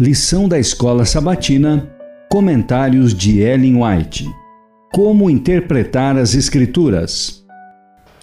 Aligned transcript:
Lição 0.00 0.48
da 0.48 0.60
Escola 0.60 1.04
Sabatina, 1.04 1.90
Comentários 2.30 3.12
de 3.12 3.40
Ellen 3.40 3.82
White. 3.82 4.32
Como 4.92 5.28
interpretar 5.28 6.16
as 6.16 6.36
Escrituras? 6.36 7.44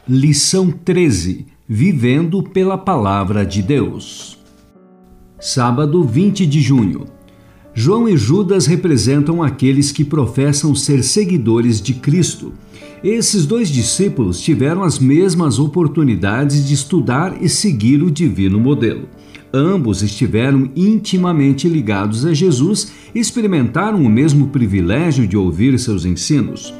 Lição 0.08 0.72
13: 0.72 1.46
Vivendo 1.68 2.42
pela 2.42 2.78
Palavra 2.78 3.46
de 3.46 3.62
Deus. 3.62 4.40
Sábado 5.38 6.02
20 6.02 6.46
de 6.46 6.62
junho. 6.62 7.08
João 7.74 8.08
e 8.08 8.16
Judas 8.16 8.68
representam 8.68 9.44
aqueles 9.44 9.92
que 9.92 10.06
professam 10.06 10.74
ser 10.74 11.04
seguidores 11.04 11.82
de 11.82 11.96
Cristo. 11.96 12.54
Esses 13.04 13.46
dois 13.46 13.68
discípulos 13.68 14.40
tiveram 14.40 14.82
as 14.82 14.98
mesmas 14.98 15.60
oportunidades 15.60 16.66
de 16.66 16.74
estudar 16.74 17.44
e 17.44 17.50
seguir 17.50 18.02
o 18.02 18.10
divino 18.10 18.62
modelo. 18.62 19.10
Ambos 19.58 20.04
estiveram 20.04 20.70
intimamente 20.76 21.70
ligados 21.70 22.26
a 22.26 22.34
Jesus 22.34 22.92
e 23.16 23.20
experimentaram 23.22 24.04
o 24.04 24.10
mesmo 24.10 24.48
privilégio 24.48 25.26
de 25.26 25.38
ouvir 25.38 25.80
seus 25.80 26.04
ensinos. 26.04 26.74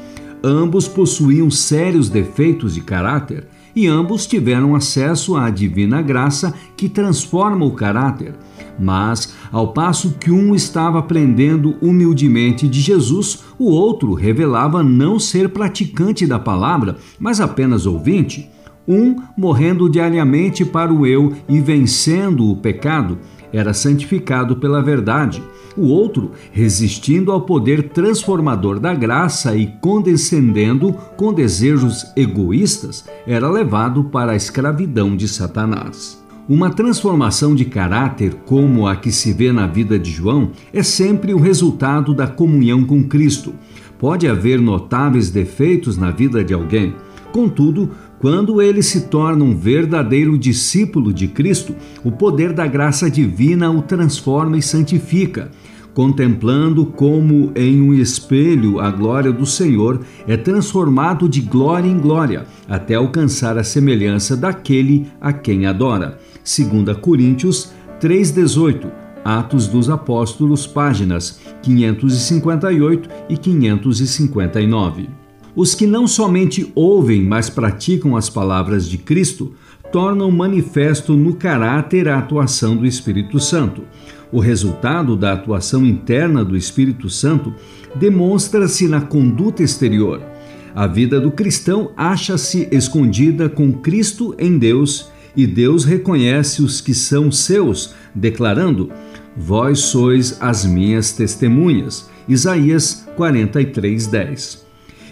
Ambos 0.44 0.86
possuíam 0.86 1.50
sérios 1.50 2.10
defeitos 2.10 2.74
de 2.74 2.82
caráter 2.82 3.46
e 3.74 3.86
ambos 3.86 4.26
tiveram 4.26 4.76
acesso 4.76 5.36
à 5.36 5.48
divina 5.48 6.02
graça 6.02 6.52
que 6.76 6.86
transforma 6.86 7.64
o 7.64 7.70
caráter. 7.70 8.34
Mas, 8.78 9.32
ao 9.50 9.72
passo 9.72 10.18
que 10.20 10.30
um 10.30 10.54
estava 10.54 10.98
aprendendo 10.98 11.76
humildemente 11.80 12.68
de 12.68 12.82
Jesus, 12.82 13.42
o 13.58 13.70
outro 13.70 14.12
revelava 14.12 14.82
não 14.82 15.18
ser 15.18 15.48
praticante 15.48 16.26
da 16.26 16.38
palavra, 16.38 16.98
mas 17.18 17.40
apenas 17.40 17.86
ouvinte 17.86 18.50
um 18.86 19.16
morrendo 19.36 19.88
diariamente 19.88 20.64
para 20.64 20.92
o 20.92 21.06
eu 21.06 21.32
e 21.48 21.60
vencendo 21.60 22.50
o 22.50 22.56
pecado, 22.56 23.18
era 23.52 23.72
santificado 23.72 24.56
pela 24.56 24.82
verdade. 24.82 25.42
O 25.76 25.88
outro, 25.88 26.32
resistindo 26.52 27.30
ao 27.30 27.42
poder 27.42 27.90
transformador 27.90 28.80
da 28.80 28.94
graça 28.94 29.54
e 29.54 29.66
condescendendo 29.66 30.94
com 31.16 31.32
desejos 31.32 32.06
egoístas, 32.16 33.04
era 33.26 33.50
levado 33.50 34.04
para 34.04 34.32
a 34.32 34.36
escravidão 34.36 35.14
de 35.14 35.28
Satanás. 35.28 36.24
Uma 36.48 36.70
transformação 36.70 37.54
de 37.54 37.64
caráter, 37.64 38.34
como 38.46 38.86
a 38.86 38.94
que 38.94 39.10
se 39.10 39.32
vê 39.32 39.52
na 39.52 39.66
vida 39.66 39.98
de 39.98 40.10
João, 40.10 40.52
é 40.72 40.82
sempre 40.82 41.34
o 41.34 41.40
resultado 41.40 42.14
da 42.14 42.26
comunhão 42.26 42.84
com 42.84 43.02
Cristo. 43.02 43.52
Pode 43.98 44.28
haver 44.28 44.60
notáveis 44.60 45.28
defeitos 45.28 45.98
na 45.98 46.10
vida 46.10 46.44
de 46.44 46.54
alguém, 46.54 46.94
contudo, 47.32 47.90
quando 48.18 48.62
ele 48.62 48.82
se 48.82 49.02
torna 49.02 49.44
um 49.44 49.56
verdadeiro 49.56 50.38
discípulo 50.38 51.12
de 51.12 51.28
Cristo, 51.28 51.74
o 52.02 52.10
poder 52.10 52.52
da 52.52 52.66
graça 52.66 53.10
divina 53.10 53.70
o 53.70 53.82
transforma 53.82 54.56
e 54.56 54.62
santifica. 54.62 55.50
Contemplando 55.92 56.84
como 56.84 57.52
em 57.54 57.80
um 57.80 57.94
espelho 57.94 58.80
a 58.80 58.90
glória 58.90 59.32
do 59.32 59.46
Senhor, 59.46 60.00
é 60.28 60.36
transformado 60.36 61.26
de 61.26 61.40
glória 61.40 61.88
em 61.88 61.98
glória, 61.98 62.44
até 62.68 62.94
alcançar 62.94 63.56
a 63.56 63.64
semelhança 63.64 64.36
daquele 64.36 65.06
a 65.18 65.32
quem 65.32 65.64
adora. 65.64 66.18
2 66.44 66.98
Coríntios 66.98 67.72
3,18 67.98 68.90
Atos 69.24 69.66
dos 69.66 69.90
Apóstolos, 69.90 70.66
páginas 70.66 71.40
558 71.62 73.08
e 73.28 73.36
559. 73.36 75.15
Os 75.56 75.74
que 75.74 75.86
não 75.86 76.06
somente 76.06 76.70
ouvem, 76.74 77.22
mas 77.22 77.48
praticam 77.48 78.14
as 78.14 78.28
palavras 78.28 78.86
de 78.86 78.98
Cristo, 78.98 79.54
tornam 79.90 80.30
manifesto 80.30 81.16
no 81.16 81.34
caráter 81.34 82.08
a 82.08 82.18
atuação 82.18 82.76
do 82.76 82.84
Espírito 82.84 83.40
Santo. 83.40 83.82
O 84.30 84.38
resultado 84.38 85.16
da 85.16 85.32
atuação 85.32 85.86
interna 85.86 86.44
do 86.44 86.58
Espírito 86.58 87.08
Santo 87.08 87.54
demonstra-se 87.94 88.86
na 88.86 89.00
conduta 89.00 89.62
exterior. 89.62 90.20
A 90.74 90.86
vida 90.86 91.18
do 91.18 91.30
cristão 91.30 91.90
acha-se 91.96 92.68
escondida 92.70 93.48
com 93.48 93.72
Cristo 93.72 94.34
em 94.38 94.58
Deus 94.58 95.10
e 95.34 95.46
Deus 95.46 95.86
reconhece 95.86 96.62
os 96.62 96.82
que 96.82 96.92
são 96.92 97.32
seus, 97.32 97.94
declarando: 98.14 98.90
Vós 99.34 99.78
sois 99.78 100.36
as 100.38 100.66
minhas 100.66 101.12
testemunhas. 101.12 102.10
Isaías 102.28 103.06
43, 103.16 104.06
10 104.06 104.65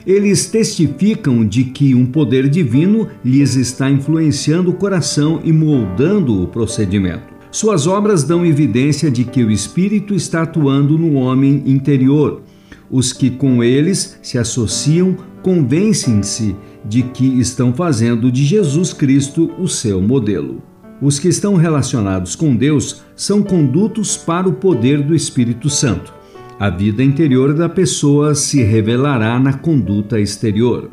eles 0.07 0.47
testificam 0.47 1.47
de 1.47 1.65
que 1.65 1.95
um 1.95 2.07
poder 2.07 2.49
divino 2.49 3.09
lhes 3.25 3.57
está 3.57 3.91
influenciando 3.91 4.71
o 4.71 4.75
coração 4.75 5.41
e 5.43 5.53
moldando 5.53 6.43
o 6.43 6.47
procedimento. 6.47 7.35
Suas 7.51 7.87
obras 7.87 8.25
dão 8.25 8.45
evidência 8.45 9.11
de 9.11 9.25
que 9.25 9.43
o 9.43 9.51
Espírito 9.51 10.15
está 10.15 10.43
atuando 10.43 10.99
no 10.99 11.15
homem 11.15 11.63
interior. 11.67 12.43
Os 12.91 13.13
que 13.13 13.31
com 13.31 13.63
eles 13.63 14.19
se 14.23 14.39
associam 14.39 15.17
convencem-se 15.43 16.55
de 16.85 17.03
que 17.03 17.27
estão 17.41 17.73
fazendo 17.73 18.31
de 18.31 18.45
Jesus 18.45 18.93
Cristo 18.93 19.51
o 19.59 19.69
seu 19.69 20.01
modelo. 20.01 20.63
Os 21.03 21.19
que 21.19 21.29
estão 21.29 21.55
relacionados 21.55 22.37
com 22.37 22.55
Deus 22.55 23.03
são 23.17 23.43
condutos 23.43 24.17
para 24.17 24.49
o 24.49 24.55
poder 24.55 25.03
do 25.03 25.15
Espírito 25.15 25.69
Santo. 25.69 26.14
A 26.59 26.71
vida 26.71 27.03
interior 27.03 27.53
da 27.53 27.69
pessoa 27.69 28.33
se 28.33 28.63
revelará 28.63 29.41
na 29.41 29.55
conduta 29.55 30.21
exterior. 30.21 30.89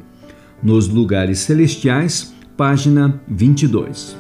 Nos 0.62 0.88
lugares 0.88 1.38
celestiais, 1.38 2.34
página 2.58 3.22
22. 3.28 4.18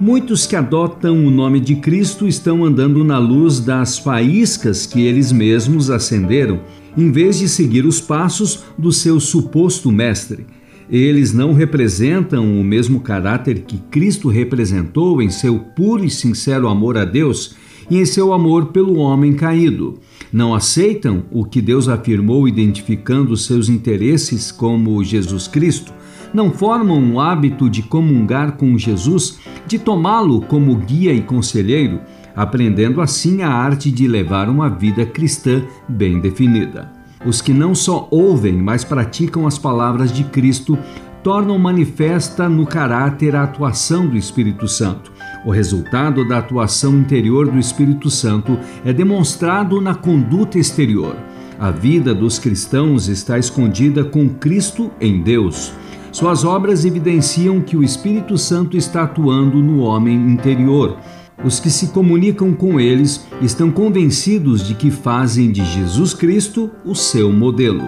Muitos 0.00 0.46
que 0.46 0.54
adotam 0.54 1.26
o 1.26 1.32
nome 1.32 1.58
de 1.58 1.76
Cristo 1.76 2.28
estão 2.28 2.64
andando 2.64 3.02
na 3.02 3.18
luz 3.18 3.58
das 3.58 3.98
faíscas 3.98 4.86
que 4.86 5.02
eles 5.02 5.32
mesmos 5.32 5.90
acenderam, 5.90 6.60
em 6.96 7.10
vez 7.10 7.40
de 7.40 7.48
seguir 7.48 7.84
os 7.84 8.00
passos 8.00 8.62
do 8.78 8.92
seu 8.92 9.18
suposto 9.18 9.90
mestre. 9.90 10.46
Eles 10.88 11.32
não 11.32 11.54
representam 11.54 12.60
o 12.60 12.62
mesmo 12.62 13.00
caráter 13.00 13.62
que 13.62 13.78
Cristo 13.90 14.28
representou 14.28 15.20
em 15.20 15.28
seu 15.28 15.58
puro 15.58 16.04
e 16.04 16.10
sincero 16.10 16.68
amor 16.68 16.96
a 16.96 17.04
Deus 17.04 17.56
e 17.90 17.98
em 17.98 18.04
seu 18.04 18.32
amor 18.32 18.66
pelo 18.66 18.96
homem 18.96 19.34
caído. 19.34 19.98
Não 20.32 20.54
aceitam 20.54 21.24
o 21.30 21.44
que 21.44 21.62
Deus 21.62 21.88
afirmou 21.88 22.48
identificando 22.48 23.36
seus 23.36 23.68
interesses 23.68 24.50
como 24.50 25.02
Jesus 25.04 25.46
Cristo. 25.46 25.92
Não 26.32 26.50
formam 26.50 26.98
um 26.98 27.20
hábito 27.20 27.70
de 27.70 27.82
comungar 27.82 28.56
com 28.56 28.76
Jesus, 28.76 29.38
de 29.66 29.78
tomá-lo 29.78 30.40
como 30.42 30.74
guia 30.74 31.12
e 31.12 31.22
conselheiro, 31.22 32.00
aprendendo 32.34 33.00
assim 33.00 33.42
a 33.42 33.50
arte 33.50 33.90
de 33.90 34.08
levar 34.08 34.48
uma 34.48 34.68
vida 34.68 35.06
cristã 35.06 35.62
bem 35.88 36.18
definida. 36.18 36.90
Os 37.24 37.40
que 37.40 37.52
não 37.52 37.74
só 37.74 38.08
ouvem, 38.10 38.54
mas 38.54 38.84
praticam 38.84 39.46
as 39.46 39.56
palavras 39.56 40.12
de 40.12 40.24
Cristo 40.24 40.76
tornam 41.22 41.58
manifesta 41.58 42.50
no 42.50 42.66
caráter 42.66 43.34
a 43.34 43.44
atuação 43.44 44.06
do 44.06 44.16
Espírito 44.16 44.68
Santo. 44.68 45.10
O 45.44 45.50
resultado 45.50 46.26
da 46.26 46.38
atuação 46.38 46.96
interior 46.96 47.50
do 47.50 47.58
Espírito 47.58 48.10
Santo 48.10 48.58
é 48.84 48.92
demonstrado 48.92 49.80
na 49.80 49.94
conduta 49.94 50.58
exterior. 50.58 51.16
A 51.58 51.70
vida 51.70 52.14
dos 52.14 52.38
cristãos 52.38 53.08
está 53.08 53.38
escondida 53.38 54.04
com 54.04 54.28
Cristo 54.28 54.90
em 55.00 55.22
Deus. 55.22 55.72
Suas 56.10 56.44
obras 56.44 56.84
evidenciam 56.84 57.60
que 57.60 57.76
o 57.76 57.82
Espírito 57.82 58.38
Santo 58.38 58.76
está 58.76 59.02
atuando 59.02 59.58
no 59.58 59.80
homem 59.80 60.16
interior. 60.30 60.96
Os 61.44 61.60
que 61.60 61.68
se 61.68 61.88
comunicam 61.88 62.54
com 62.54 62.80
eles 62.80 63.26
estão 63.42 63.70
convencidos 63.70 64.66
de 64.66 64.74
que 64.74 64.90
fazem 64.90 65.52
de 65.52 65.64
Jesus 65.64 66.14
Cristo 66.14 66.70
o 66.84 66.94
seu 66.94 67.30
modelo. 67.30 67.84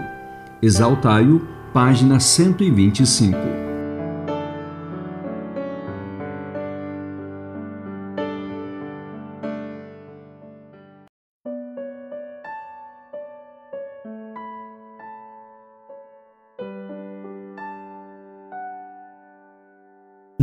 Exaltai-o, 0.61 1.41
página 1.73 2.21
125. 2.21 3.66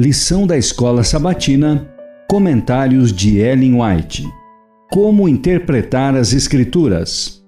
Lição 0.04 0.46
da 0.46 0.58
Escola 0.58 1.02
Sabatina, 1.02 1.90
Comentários 2.28 3.14
de 3.14 3.38
Ellen 3.38 3.82
White. 3.82 4.30
Como 4.92 5.30
interpretar 5.30 6.14
as 6.14 6.34
Escrituras? 6.34 7.42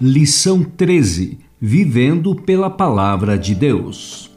Lição 0.00 0.62
13: 0.62 1.36
Vivendo 1.60 2.32
pela 2.36 2.70
Palavra 2.70 3.36
de 3.36 3.56
Deus. 3.56 4.30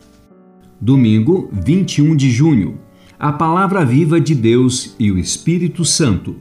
Domingo, 0.82 1.48
21 1.54 2.16
de 2.16 2.32
junho. 2.32 2.80
A 3.20 3.32
Palavra 3.32 3.86
Viva 3.86 4.20
de 4.20 4.34
Deus 4.34 4.96
e 4.98 5.12
o 5.12 5.20
Espírito 5.20 5.86
Santo. 5.86 6.38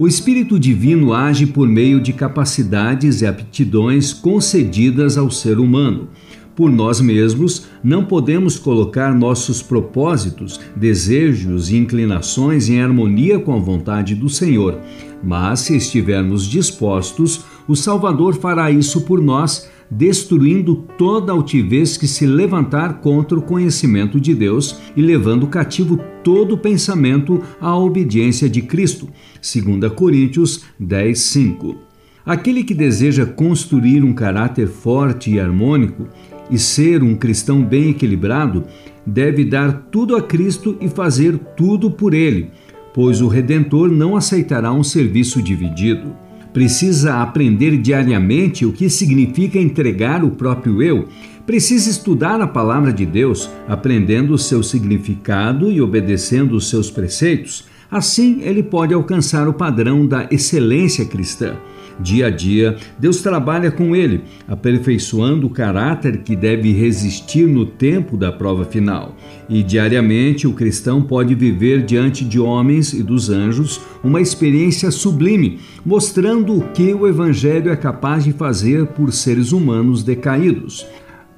O 0.00 0.08
Espírito 0.08 0.58
Divino 0.58 1.14
age 1.14 1.46
por 1.46 1.68
meio 1.68 2.00
de 2.00 2.12
capacidades 2.12 3.22
e 3.22 3.26
aptidões 3.26 4.12
concedidas 4.12 5.16
ao 5.16 5.30
ser 5.30 5.60
humano 5.60 6.08
por 6.56 6.72
nós 6.72 7.02
mesmos, 7.02 7.66
não 7.84 8.06
podemos 8.06 8.58
colocar 8.58 9.14
nossos 9.14 9.60
propósitos, 9.60 10.58
desejos 10.74 11.70
e 11.70 11.76
inclinações 11.76 12.70
em 12.70 12.80
harmonia 12.80 13.38
com 13.38 13.54
a 13.54 13.58
vontade 13.58 14.14
do 14.14 14.30
Senhor. 14.30 14.80
Mas 15.22 15.60
se 15.60 15.76
estivermos 15.76 16.48
dispostos, 16.48 17.44
o 17.68 17.76
Salvador 17.76 18.34
fará 18.34 18.70
isso 18.70 19.02
por 19.02 19.20
nós, 19.20 19.68
destruindo 19.90 20.84
toda 20.96 21.30
altivez 21.30 21.96
que 21.96 22.08
se 22.08 22.26
levantar 22.26 23.00
contra 23.00 23.38
o 23.38 23.42
conhecimento 23.42 24.18
de 24.18 24.34
Deus 24.34 24.80
e 24.96 25.02
levando 25.02 25.46
cativo 25.46 25.98
todo 26.24 26.58
pensamento 26.58 27.40
à 27.60 27.76
obediência 27.76 28.48
de 28.48 28.62
Cristo. 28.62 29.08
2 29.40 29.92
Coríntios 29.92 30.64
10, 30.80 31.18
5. 31.18 31.76
Aquele 32.24 32.64
que 32.64 32.74
deseja 32.74 33.24
construir 33.24 34.02
um 34.02 34.12
caráter 34.12 34.66
forte 34.66 35.30
e 35.30 35.38
harmônico 35.38 36.08
e 36.50 36.58
ser 36.58 37.02
um 37.02 37.14
cristão 37.14 37.62
bem 37.62 37.90
equilibrado 37.90 38.64
deve 39.06 39.44
dar 39.44 39.86
tudo 39.90 40.16
a 40.16 40.22
Cristo 40.22 40.76
e 40.80 40.88
fazer 40.88 41.38
tudo 41.56 41.90
por 41.90 42.12
Ele, 42.12 42.50
pois 42.92 43.20
o 43.20 43.28
Redentor 43.28 43.90
não 43.90 44.16
aceitará 44.16 44.72
um 44.72 44.82
serviço 44.82 45.40
dividido. 45.40 46.14
Precisa 46.52 47.20
aprender 47.20 47.76
diariamente 47.76 48.64
o 48.64 48.72
que 48.72 48.88
significa 48.88 49.58
entregar 49.58 50.24
o 50.24 50.30
próprio 50.30 50.82
eu. 50.82 51.06
Precisa 51.44 51.90
estudar 51.90 52.40
a 52.40 52.46
palavra 52.46 52.92
de 52.92 53.04
Deus, 53.04 53.50
aprendendo 53.68 54.32
o 54.32 54.38
seu 54.38 54.62
significado 54.62 55.70
e 55.70 55.82
obedecendo 55.82 56.56
os 56.56 56.70
seus 56.70 56.90
preceitos. 56.90 57.66
Assim, 57.90 58.40
ele 58.40 58.62
pode 58.62 58.94
alcançar 58.94 59.46
o 59.46 59.52
padrão 59.52 60.06
da 60.06 60.26
excelência 60.30 61.04
cristã. 61.04 61.56
Dia 61.98 62.26
a 62.26 62.30
dia, 62.30 62.76
Deus 62.98 63.22
trabalha 63.22 63.70
com 63.70 63.96
ele, 63.96 64.22
aperfeiçoando 64.46 65.46
o 65.46 65.50
caráter 65.50 66.18
que 66.18 66.36
deve 66.36 66.70
resistir 66.72 67.46
no 67.46 67.64
tempo 67.64 68.16
da 68.16 68.30
prova 68.30 68.64
final. 68.66 69.16
E 69.48 69.62
diariamente, 69.62 70.46
o 70.46 70.52
cristão 70.52 71.00
pode 71.00 71.34
viver 71.34 71.82
diante 71.84 72.24
de 72.24 72.38
homens 72.38 72.92
e 72.92 73.02
dos 73.02 73.30
anjos 73.30 73.80
uma 74.04 74.20
experiência 74.20 74.90
sublime, 74.90 75.58
mostrando 75.84 76.58
o 76.58 76.68
que 76.68 76.92
o 76.92 77.06
Evangelho 77.06 77.70
é 77.70 77.76
capaz 77.76 78.24
de 78.24 78.32
fazer 78.32 78.86
por 78.88 79.12
seres 79.12 79.52
humanos 79.52 80.02
decaídos. 80.02 80.86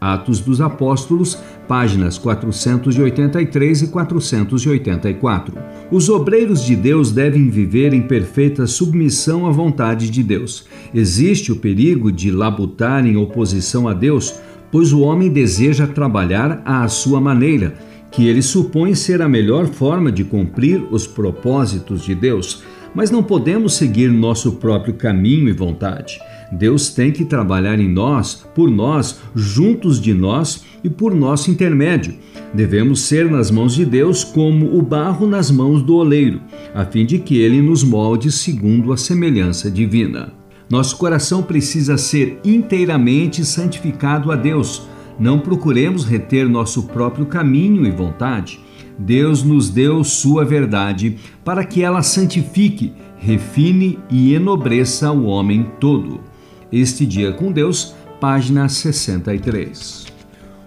Atos 0.00 0.40
dos 0.40 0.60
Apóstolos, 0.60 1.38
páginas 1.68 2.16
483 2.16 3.82
e 3.82 3.86
484. 3.88 5.54
Os 5.90 6.08
obreiros 6.08 6.64
de 6.64 6.74
Deus 6.74 7.12
devem 7.12 7.50
viver 7.50 7.92
em 7.92 8.00
perfeita 8.00 8.66
submissão 8.66 9.46
à 9.46 9.50
vontade 9.50 10.10
de 10.10 10.22
Deus. 10.22 10.66
Existe 10.94 11.52
o 11.52 11.56
perigo 11.56 12.10
de 12.10 12.30
labutar 12.30 13.06
em 13.06 13.16
oposição 13.18 13.86
a 13.86 13.92
Deus, 13.92 14.34
pois 14.72 14.92
o 14.92 15.02
homem 15.02 15.30
deseja 15.30 15.86
trabalhar 15.86 16.62
à 16.64 16.88
sua 16.88 17.20
maneira, 17.20 17.74
que 18.10 18.26
ele 18.26 18.40
supõe 18.40 18.94
ser 18.94 19.20
a 19.20 19.28
melhor 19.28 19.66
forma 19.66 20.10
de 20.10 20.24
cumprir 20.24 20.82
os 20.90 21.06
propósitos 21.06 22.02
de 22.02 22.14
Deus. 22.14 22.62
Mas 22.94 23.10
não 23.10 23.22
podemos 23.22 23.74
seguir 23.74 24.10
nosso 24.10 24.52
próprio 24.52 24.94
caminho 24.94 25.48
e 25.48 25.52
vontade. 25.52 26.18
Deus 26.50 26.90
tem 26.90 27.12
que 27.12 27.24
trabalhar 27.24 27.78
em 27.78 27.88
nós, 27.88 28.46
por 28.54 28.70
nós, 28.70 29.20
juntos 29.34 30.00
de 30.00 30.14
nós 30.14 30.64
e 30.82 30.88
por 30.88 31.14
nosso 31.14 31.50
intermédio. 31.50 32.14
Devemos 32.54 33.02
ser 33.02 33.30
nas 33.30 33.50
mãos 33.50 33.74
de 33.74 33.84
Deus 33.84 34.24
como 34.24 34.76
o 34.76 34.80
barro 34.80 35.26
nas 35.26 35.50
mãos 35.50 35.82
do 35.82 35.96
oleiro, 35.96 36.40
a 36.74 36.84
fim 36.84 37.04
de 37.04 37.18
que 37.18 37.36
ele 37.36 37.60
nos 37.60 37.82
molde 37.82 38.32
segundo 38.32 38.92
a 38.92 38.96
semelhança 38.96 39.70
divina. 39.70 40.32
Nosso 40.70 40.96
coração 40.96 41.42
precisa 41.42 41.96
ser 41.96 42.40
inteiramente 42.44 43.44
santificado 43.44 44.32
a 44.32 44.36
Deus. 44.36 44.86
Não 45.18 45.38
procuremos 45.38 46.04
reter 46.04 46.48
nosso 46.48 46.84
próprio 46.84 47.26
caminho 47.26 47.86
e 47.86 47.90
vontade. 47.90 48.60
Deus 48.98 49.42
nos 49.42 49.70
deu 49.70 50.02
Sua 50.02 50.44
verdade 50.44 51.16
para 51.44 51.64
que 51.64 51.82
ela 51.82 52.02
santifique, 52.02 52.92
refine 53.16 53.98
e 54.10 54.34
enobreça 54.34 55.10
o 55.10 55.24
homem 55.24 55.66
todo. 55.78 56.20
Este 56.70 57.06
Dia 57.06 57.32
com 57.32 57.50
Deus, 57.50 57.94
página 58.20 58.68
63. 58.68 60.04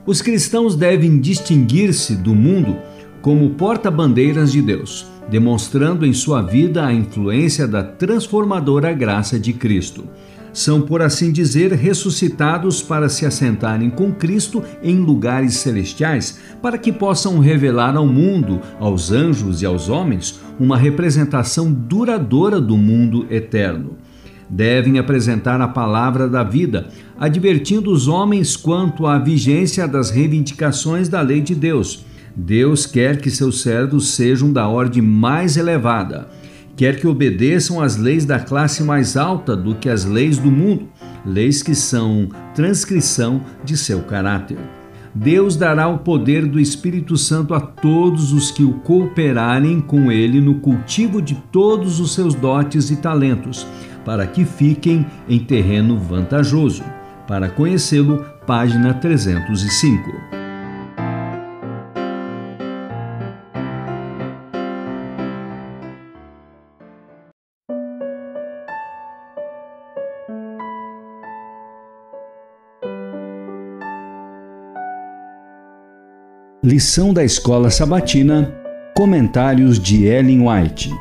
Os 0.03 0.19
cristãos 0.19 0.75
devem 0.75 1.19
distinguir-se 1.19 2.15
do 2.15 2.33
mundo 2.33 2.75
como 3.21 3.51
porta-bandeiras 3.51 4.51
de 4.51 4.63
Deus, 4.63 5.06
demonstrando 5.30 6.03
em 6.03 6.12
sua 6.12 6.42
vida 6.42 6.83
a 6.83 6.92
influência 6.92 7.68
da 7.68 7.83
transformadora 7.83 8.92
graça 8.94 9.39
de 9.39 9.53
Cristo. 9.53 10.06
São, 10.51 10.81
por 10.81 11.03
assim 11.03 11.31
dizer, 11.31 11.71
ressuscitados 11.71 12.81
para 12.81 13.07
se 13.07 13.24
assentarem 13.24 13.92
com 13.92 14.12
Cristo 14.12 14.63
em 14.81 14.98
lugares 14.98 15.53
celestiais, 15.57 16.39
para 16.63 16.80
que 16.80 16.92
possam 16.92 17.38
revelar 17.38 17.95
ao 17.95 18.07
mundo, 18.07 18.59
aos 18.80 19.12
anjos 19.12 19.62
e 19.62 19.68
aos 19.68 19.88
homens, 19.88 20.39
uma 20.59 20.77
representação 20.77 21.71
duradoura 21.71 22.59
do 22.59 22.75
mundo 22.75 23.27
eterno 23.30 23.98
devem 24.51 25.00
apresentar 25.00 25.62
a 25.62 25.68
palavra 25.68 26.27
da 26.27 26.44
vida, 26.44 26.89
advertindo 27.18 27.89
os 27.89 28.09
homens 28.09 28.57
quanto 28.57 29.07
à 29.07 29.18
vigência 29.18 29.88
das 29.88 30.09
reivindicações 30.09 31.07
da 31.07 31.21
lei 31.21 31.39
de 31.39 31.56
Deus. 31.56 32.06
Deus 32.36 32.86
quer 32.86 33.21
que 33.21 33.31
seus 33.31 33.62
servos 33.62 34.09
sejam 34.09 34.51
da 34.51 34.68
ordem 34.68 35.01
mais 35.01 35.56
elevada, 35.56 36.27
quer 36.75 37.00
que 37.00 37.07
obedeçam 37.07 37.80
às 37.81 37.95
leis 37.95 38.25
da 38.25 38.39
classe 38.39 38.83
mais 38.83 39.15
alta 39.15 39.56
do 39.56 39.75
que 39.75 39.88
as 39.88 40.03
leis 40.03 40.38
do 40.38 40.51
mundo, 40.51 40.89
leis 41.25 41.63
que 41.63 41.74
são 41.74 42.27
transcrição 42.53 43.42
de 43.63 43.77
seu 43.77 44.01
caráter. 44.01 44.57
Deus 45.13 45.57
dará 45.57 45.89
o 45.89 46.00
poder 46.00 46.45
do 46.45 46.57
Espírito 46.57 47.18
Santo 47.18 47.53
a 47.53 47.59
todos 47.59 48.31
os 48.31 48.50
que 48.50 48.63
o 48.63 48.75
cooperarem 48.75 49.81
com 49.81 50.09
ele 50.09 50.39
no 50.39 50.56
cultivo 50.56 51.21
de 51.21 51.36
todos 51.51 52.00
os 52.00 52.13
seus 52.13 52.33
dotes 52.33 52.89
e 52.89 52.95
talentos 52.95 53.68
para 54.06 54.25
que 54.27 54.45
fiquem 54.45 55.06
em 55.27 55.39
terreno 55.39 55.98
vantajoso. 55.98 56.83
Para 57.27 57.50
conhecê-lo, 57.50 58.25
página 58.45 58.94
305. 58.94 60.42
Lição 76.63 77.12
da 77.12 77.24
Escola 77.24 77.72
Sabatina 77.72 78.53
Comentários 78.96 79.79
de 79.79 80.05
Ellen 80.05 80.48
White 80.48 80.91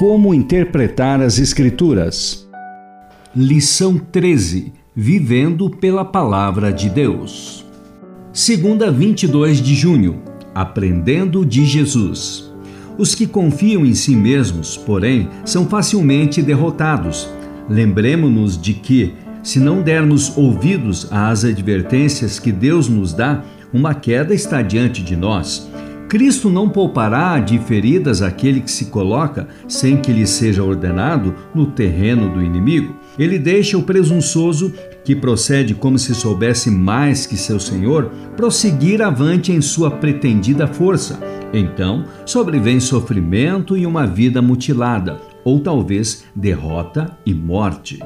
como 0.00 0.32
interpretar 0.32 1.20
as 1.20 1.38
Escrituras? 1.38 2.48
Lição 3.36 3.98
13: 3.98 4.72
Vivendo 4.96 5.68
pela 5.68 6.06
Palavra 6.06 6.72
de 6.72 6.88
Deus. 6.88 7.66
Segunda, 8.32 8.90
22 8.90 9.60
de 9.60 9.74
junho. 9.74 10.22
Aprendendo 10.54 11.44
de 11.44 11.66
Jesus. 11.66 12.50
Os 12.96 13.14
que 13.14 13.26
confiam 13.26 13.84
em 13.84 13.92
si 13.92 14.16
mesmos, 14.16 14.74
porém, 14.74 15.28
são 15.44 15.66
facilmente 15.66 16.40
derrotados. 16.40 17.28
Lembremos-nos 17.68 18.58
de 18.58 18.72
que, 18.72 19.12
se 19.42 19.60
não 19.60 19.82
dermos 19.82 20.34
ouvidos 20.34 21.08
às 21.12 21.44
advertências 21.44 22.38
que 22.38 22.50
Deus 22.50 22.88
nos 22.88 23.12
dá, 23.12 23.44
uma 23.70 23.94
queda 23.94 24.32
está 24.32 24.62
diante 24.62 25.02
de 25.02 25.14
nós. 25.14 25.69
Cristo 26.10 26.50
não 26.50 26.68
poupará 26.68 27.38
de 27.38 27.56
feridas 27.60 28.20
aquele 28.20 28.60
que 28.60 28.70
se 28.72 28.86
coloca, 28.86 29.46
sem 29.68 29.96
que 29.96 30.12
lhe 30.12 30.26
seja 30.26 30.60
ordenado, 30.60 31.32
no 31.54 31.66
terreno 31.66 32.28
do 32.28 32.42
inimigo. 32.42 32.96
Ele 33.16 33.38
deixa 33.38 33.78
o 33.78 33.84
presunçoso, 33.84 34.74
que 35.04 35.14
procede 35.14 35.72
como 35.72 36.00
se 36.00 36.12
soubesse 36.12 36.68
mais 36.68 37.26
que 37.26 37.36
seu 37.36 37.60
senhor, 37.60 38.10
prosseguir 38.36 39.00
avante 39.00 39.52
em 39.52 39.60
sua 39.60 39.88
pretendida 39.88 40.66
força. 40.66 41.16
Então 41.52 42.04
sobrevém 42.26 42.80
sofrimento 42.80 43.76
e 43.76 43.86
uma 43.86 44.04
vida 44.04 44.42
mutilada, 44.42 45.20
ou 45.44 45.60
talvez 45.60 46.24
derrota 46.34 47.16
e 47.24 47.32
morte. 47.32 48.00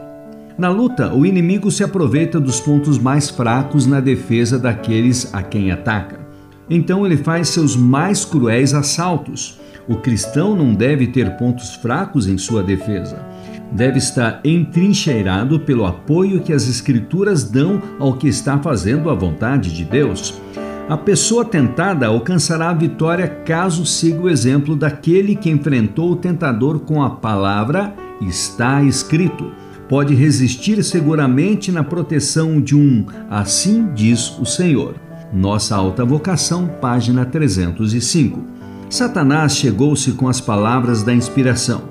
Na 0.58 0.68
luta, 0.68 1.14
o 1.14 1.25
inimigo 1.25 1.70
se 1.70 1.82
aproveita 1.82 2.38
dos 2.38 2.61
pontos 2.61 2.99
mais 2.99 3.30
fracos 3.30 3.87
na 3.87 3.99
defesa 3.99 4.58
daqueles 4.58 5.32
a 5.32 5.42
quem 5.42 5.73
ataca. 5.73 6.24
Então 6.68 7.04
ele 7.04 7.16
faz 7.16 7.49
seus 7.49 7.76
mais 7.76 8.25
cruéis 8.25 8.75
assaltos. 8.75 9.61
O 9.87 9.97
cristão 9.97 10.56
não 10.56 10.75
deve 10.75 11.06
ter 11.06 11.37
pontos 11.37 11.75
fracos 11.75 12.26
em 12.26 12.38
sua 12.38 12.62
defesa. 12.62 13.25
Deve 13.71 13.99
estar 13.99 14.40
entrincheirado 14.44 15.61
pelo 15.61 15.85
apoio 15.85 16.40
que 16.40 16.52
as 16.52 16.68
Escrituras 16.68 17.44
dão 17.44 17.83
ao 17.99 18.14
que 18.14 18.28
está 18.28 18.59
fazendo 18.59 19.11
a 19.11 19.14
vontade 19.14 19.75
de 19.75 19.85
Deus. 19.85 20.40
A 20.88 20.97
pessoa 20.97 21.44
tentada 21.44 22.06
alcançará 22.06 22.71
a 22.71 22.75
vitória 22.75 23.26
caso 23.26 23.87
siga 23.87 24.21
o 24.21 24.28
exemplo 24.28 24.76
daquele 24.76 25.35
que 25.35 25.50
enfrentou 25.50 26.12
o 26.12 26.16
tentador 26.16 26.80
com 26.80 27.02
a 27.02 27.11
palavra 27.11 27.94
está 28.21 28.83
escrito. 28.83 29.50
Pode 29.88 30.14
resistir 30.14 30.83
seguramente 30.83 31.71
na 31.71 31.83
proteção 31.83 32.61
de 32.61 32.75
um 32.75 33.06
assim 33.28 33.92
diz 33.94 34.38
o 34.38 34.47
Senhor. 34.47 35.03
Nossa 35.35 35.75
Alta 35.75 36.05
Vocação, 36.05 36.69
página 36.81 37.25
305. 37.25 38.41
Satanás 38.88 39.57
chegou-se 39.57 40.12
com 40.12 40.29
as 40.29 40.41
palavras 40.41 41.03
da 41.03 41.12
inspiração. 41.12 41.83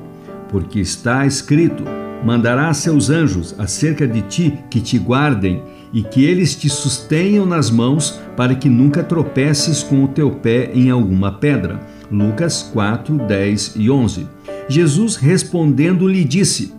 porque 0.48 0.80
está 0.80 1.26
escrito: 1.26 1.84
Mandará 2.24 2.74
seus 2.74 3.10
anjos 3.10 3.54
acerca 3.60 4.08
de 4.08 4.22
ti 4.22 4.58
que 4.70 4.80
te 4.80 4.98
guardem 4.98 5.62
e 5.92 6.02
que 6.02 6.24
eles 6.24 6.56
te 6.56 6.70
sustenham 6.70 7.46
nas 7.46 7.70
mãos 7.70 8.18
para 8.38 8.56
que 8.56 8.70
nunca 8.70 9.04
tropeces 9.04 9.84
com 9.84 10.06
o 10.06 10.08
teu 10.08 10.32
pé 10.32 10.72
em 10.74 10.90
alguma 10.90 11.32
pedra. 11.34 11.82
Lucas 12.10 12.64
4, 12.72 13.18
10 13.18 13.74
e 13.76 13.92
11. 13.92 14.26
Jesus 14.70 15.18
respondendo 15.18 16.08
lhe 16.08 16.24
disse: 16.24 16.74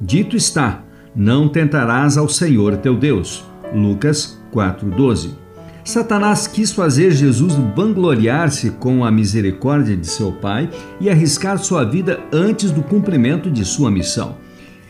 Dito 0.00 0.34
está, 0.34 0.82
não 1.14 1.46
tentarás 1.46 2.16
ao 2.16 2.28
Senhor 2.28 2.78
teu 2.78 2.96
Deus. 2.96 3.44
Lucas 3.74 4.40
4, 4.50 4.88
12. 4.88 5.45
Satanás 5.86 6.48
quis 6.48 6.72
fazer 6.72 7.12
Jesus 7.12 7.54
vangloriar-se 7.74 8.72
com 8.72 9.04
a 9.04 9.10
misericórdia 9.10 9.96
de 9.96 10.06
seu 10.06 10.32
Pai 10.32 10.68
e 11.00 11.08
arriscar 11.08 11.58
sua 11.58 11.84
vida 11.84 12.20
antes 12.32 12.72
do 12.72 12.82
cumprimento 12.82 13.48
de 13.48 13.64
sua 13.64 13.90
missão. 13.90 14.36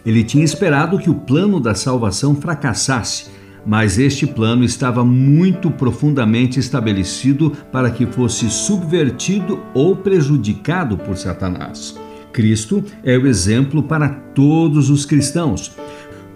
Ele 0.06 0.24
tinha 0.24 0.44
esperado 0.44 0.98
que 0.98 1.10
o 1.10 1.14
plano 1.14 1.60
da 1.60 1.74
salvação 1.74 2.34
fracassasse 2.34 3.36
mas 3.66 3.98
este 3.98 4.28
plano 4.28 4.62
estava 4.62 5.04
muito 5.04 5.72
profundamente 5.72 6.60
estabelecido 6.60 7.52
para 7.72 7.90
que 7.90 8.06
fosse 8.06 8.48
subvertido 8.48 9.60
ou 9.74 9.96
prejudicado 9.96 10.96
por 10.96 11.16
Satanás. 11.16 11.98
Cristo 12.32 12.84
é 13.02 13.18
o 13.18 13.26
exemplo 13.26 13.82
para 13.82 14.08
todos 14.08 14.88
os 14.88 15.04
cristãos. 15.04 15.72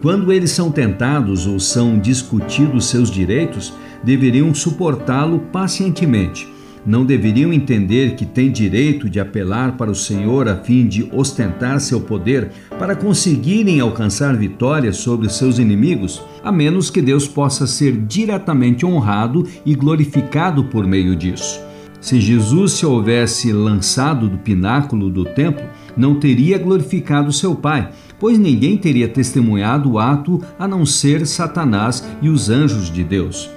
Quando 0.02 0.32
eles 0.32 0.50
são 0.50 0.72
tentados 0.72 1.46
ou 1.46 1.60
são 1.60 2.00
discutidos 2.00 2.86
seus 2.86 3.08
direitos, 3.10 3.72
deveriam 4.02 4.54
suportá-lo 4.54 5.40
pacientemente 5.52 6.48
não 6.84 7.04
deveriam 7.04 7.52
entender 7.52 8.14
que 8.14 8.24
têm 8.24 8.50
direito 8.50 9.08
de 9.08 9.20
apelar 9.20 9.76
para 9.76 9.90
o 9.90 9.94
Senhor 9.94 10.48
a 10.48 10.56
fim 10.56 10.86
de 10.86 11.08
ostentar 11.12 11.80
seu 11.80 12.00
poder 12.00 12.50
para 12.78 12.96
conseguirem 12.96 13.80
alcançar 13.80 14.36
vitória 14.36 14.92
sobre 14.92 15.28
seus 15.28 15.58
inimigos, 15.58 16.22
a 16.42 16.50
menos 16.50 16.90
que 16.90 17.02
Deus 17.02 17.28
possa 17.28 17.66
ser 17.66 17.96
diretamente 18.06 18.86
honrado 18.86 19.46
e 19.64 19.74
glorificado 19.74 20.64
por 20.64 20.86
meio 20.86 21.14
disso. 21.14 21.60
Se 22.00 22.18
Jesus 22.18 22.72
se 22.72 22.86
houvesse 22.86 23.52
lançado 23.52 24.26
do 24.26 24.38
pináculo 24.38 25.10
do 25.10 25.26
templo, 25.26 25.66
não 25.94 26.14
teria 26.14 26.56
glorificado 26.56 27.30
seu 27.30 27.54
Pai, 27.54 27.90
pois 28.18 28.38
ninguém 28.38 28.78
teria 28.78 29.06
testemunhado 29.06 29.92
o 29.92 29.98
ato 29.98 30.40
a 30.58 30.66
não 30.66 30.86
ser 30.86 31.26
Satanás 31.26 32.02
e 32.22 32.30
os 32.30 32.48
anjos 32.48 32.90
de 32.90 33.04
Deus 33.04 33.50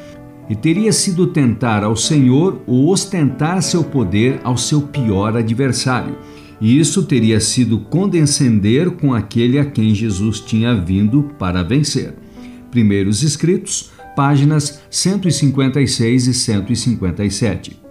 e 0.49 0.55
teria 0.55 0.91
sido 0.91 1.27
tentar 1.27 1.83
ao 1.83 1.95
Senhor 1.95 2.61
ou 2.67 2.89
ostentar 2.89 3.61
seu 3.61 3.83
poder 3.83 4.39
ao 4.43 4.57
seu 4.57 4.81
pior 4.81 5.37
adversário. 5.37 6.17
E 6.59 6.79
isso 6.79 7.03
teria 7.03 7.39
sido 7.39 7.79
condescender 7.79 8.91
com 8.91 9.13
aquele 9.13 9.59
a 9.59 9.65
quem 9.65 9.93
Jesus 9.93 10.39
tinha 10.39 10.73
vindo 10.73 11.23
para 11.37 11.63
vencer. 11.63 12.13
Primeiros 12.71 13.21
Escritos, 13.21 13.91
páginas 14.15 14.81
156 14.89 16.27
e 16.27 16.33
157. 16.33 17.83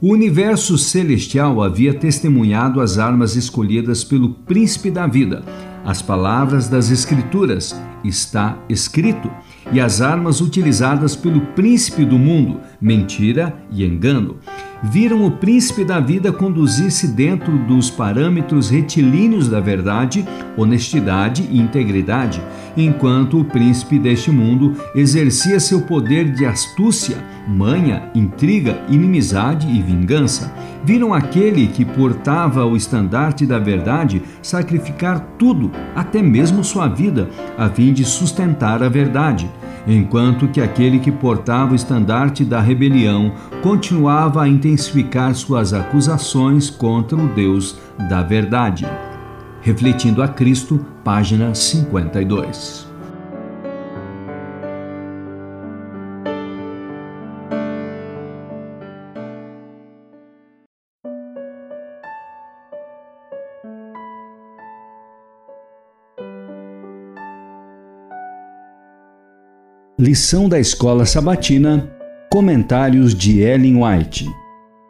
O 0.00 0.12
universo 0.12 0.76
celestial 0.76 1.62
havia 1.62 1.94
testemunhado 1.94 2.80
as 2.80 2.98
armas 2.98 3.36
escolhidas 3.36 4.02
pelo 4.02 4.30
príncipe 4.30 4.90
da 4.90 5.06
vida, 5.06 5.44
as 5.84 6.02
palavras 6.02 6.68
das 6.68 6.90
Escrituras, 6.90 7.74
está 8.04 8.58
escrito, 8.68 9.30
e 9.70 9.80
as 9.80 10.00
armas 10.00 10.40
utilizadas 10.40 11.14
pelo 11.14 11.40
príncipe 11.40 12.04
do 12.04 12.18
mundo, 12.18 12.60
mentira 12.80 13.56
e 13.70 13.84
engano 13.84 14.38
viram 14.82 15.24
o 15.24 15.30
príncipe 15.30 15.84
da 15.84 16.00
vida 16.00 16.32
conduzir-se 16.32 17.06
dentro 17.06 17.56
dos 17.66 17.88
parâmetros 17.90 18.68
retilíneos 18.68 19.48
da 19.48 19.60
verdade, 19.60 20.26
honestidade 20.56 21.48
e 21.50 21.58
integridade, 21.58 22.42
enquanto 22.76 23.40
o 23.40 23.44
príncipe 23.44 23.98
deste 23.98 24.30
mundo 24.30 24.74
exercia 24.94 25.60
seu 25.60 25.82
poder 25.82 26.32
de 26.32 26.44
astúcia, 26.44 27.16
manha, 27.46 28.10
intriga, 28.14 28.80
inimizade 28.88 29.68
e 29.68 29.80
vingança. 29.80 30.52
Viram 30.84 31.14
aquele 31.14 31.68
que 31.68 31.84
portava 31.84 32.64
o 32.64 32.76
estandarte 32.76 33.46
da 33.46 33.58
verdade 33.58 34.22
sacrificar 34.42 35.20
tudo, 35.38 35.70
até 35.94 36.20
mesmo 36.20 36.64
sua 36.64 36.88
vida, 36.88 37.30
a 37.56 37.68
fim 37.68 37.92
de 37.92 38.04
sustentar 38.04 38.82
a 38.82 38.88
verdade 38.88 39.48
enquanto 39.86 40.48
que 40.48 40.60
aquele 40.60 40.98
que 40.98 41.10
portava 41.10 41.72
o 41.72 41.76
estandarte 41.76 42.44
da 42.44 42.60
rebelião 42.60 43.32
continuava 43.62 44.42
a 44.42 44.48
intensificar 44.48 45.34
suas 45.34 45.72
acusações 45.72 46.70
contra 46.70 47.16
o 47.16 47.28
Deus 47.28 47.78
da 48.08 48.22
verdade. 48.22 48.86
Refletindo 49.60 50.22
a 50.22 50.28
Cristo, 50.28 50.84
página 51.04 51.54
52. 51.54 52.91
Lição 70.04 70.48
da 70.48 70.58
Escola 70.58 71.06
Sabatina, 71.06 71.88
Comentários 72.28 73.14
de 73.14 73.38
Ellen 73.38 73.84
White. 73.84 74.28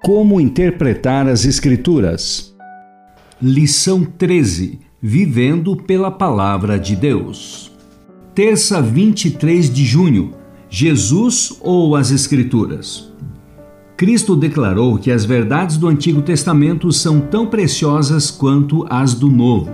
Como 0.02 0.40
interpretar 0.40 1.28
as 1.28 1.44
Escrituras? 1.44 2.56
Lição 3.38 4.06
13: 4.06 4.80
Vivendo 5.02 5.76
pela 5.76 6.10
Palavra 6.10 6.78
de 6.78 6.96
Deus. 6.96 7.70
Terça 8.34 8.80
23 8.80 9.70
de 9.70 9.84
junho: 9.84 10.32
Jesus 10.70 11.58
ou 11.60 11.94
as 11.94 12.10
Escrituras? 12.10 13.12
Cristo 13.98 14.34
declarou 14.34 14.96
que 14.96 15.10
as 15.10 15.26
verdades 15.26 15.76
do 15.76 15.88
Antigo 15.88 16.22
Testamento 16.22 16.90
são 16.90 17.20
tão 17.20 17.46
preciosas 17.46 18.30
quanto 18.30 18.86
as 18.88 19.12
do 19.12 19.28
Novo 19.28 19.70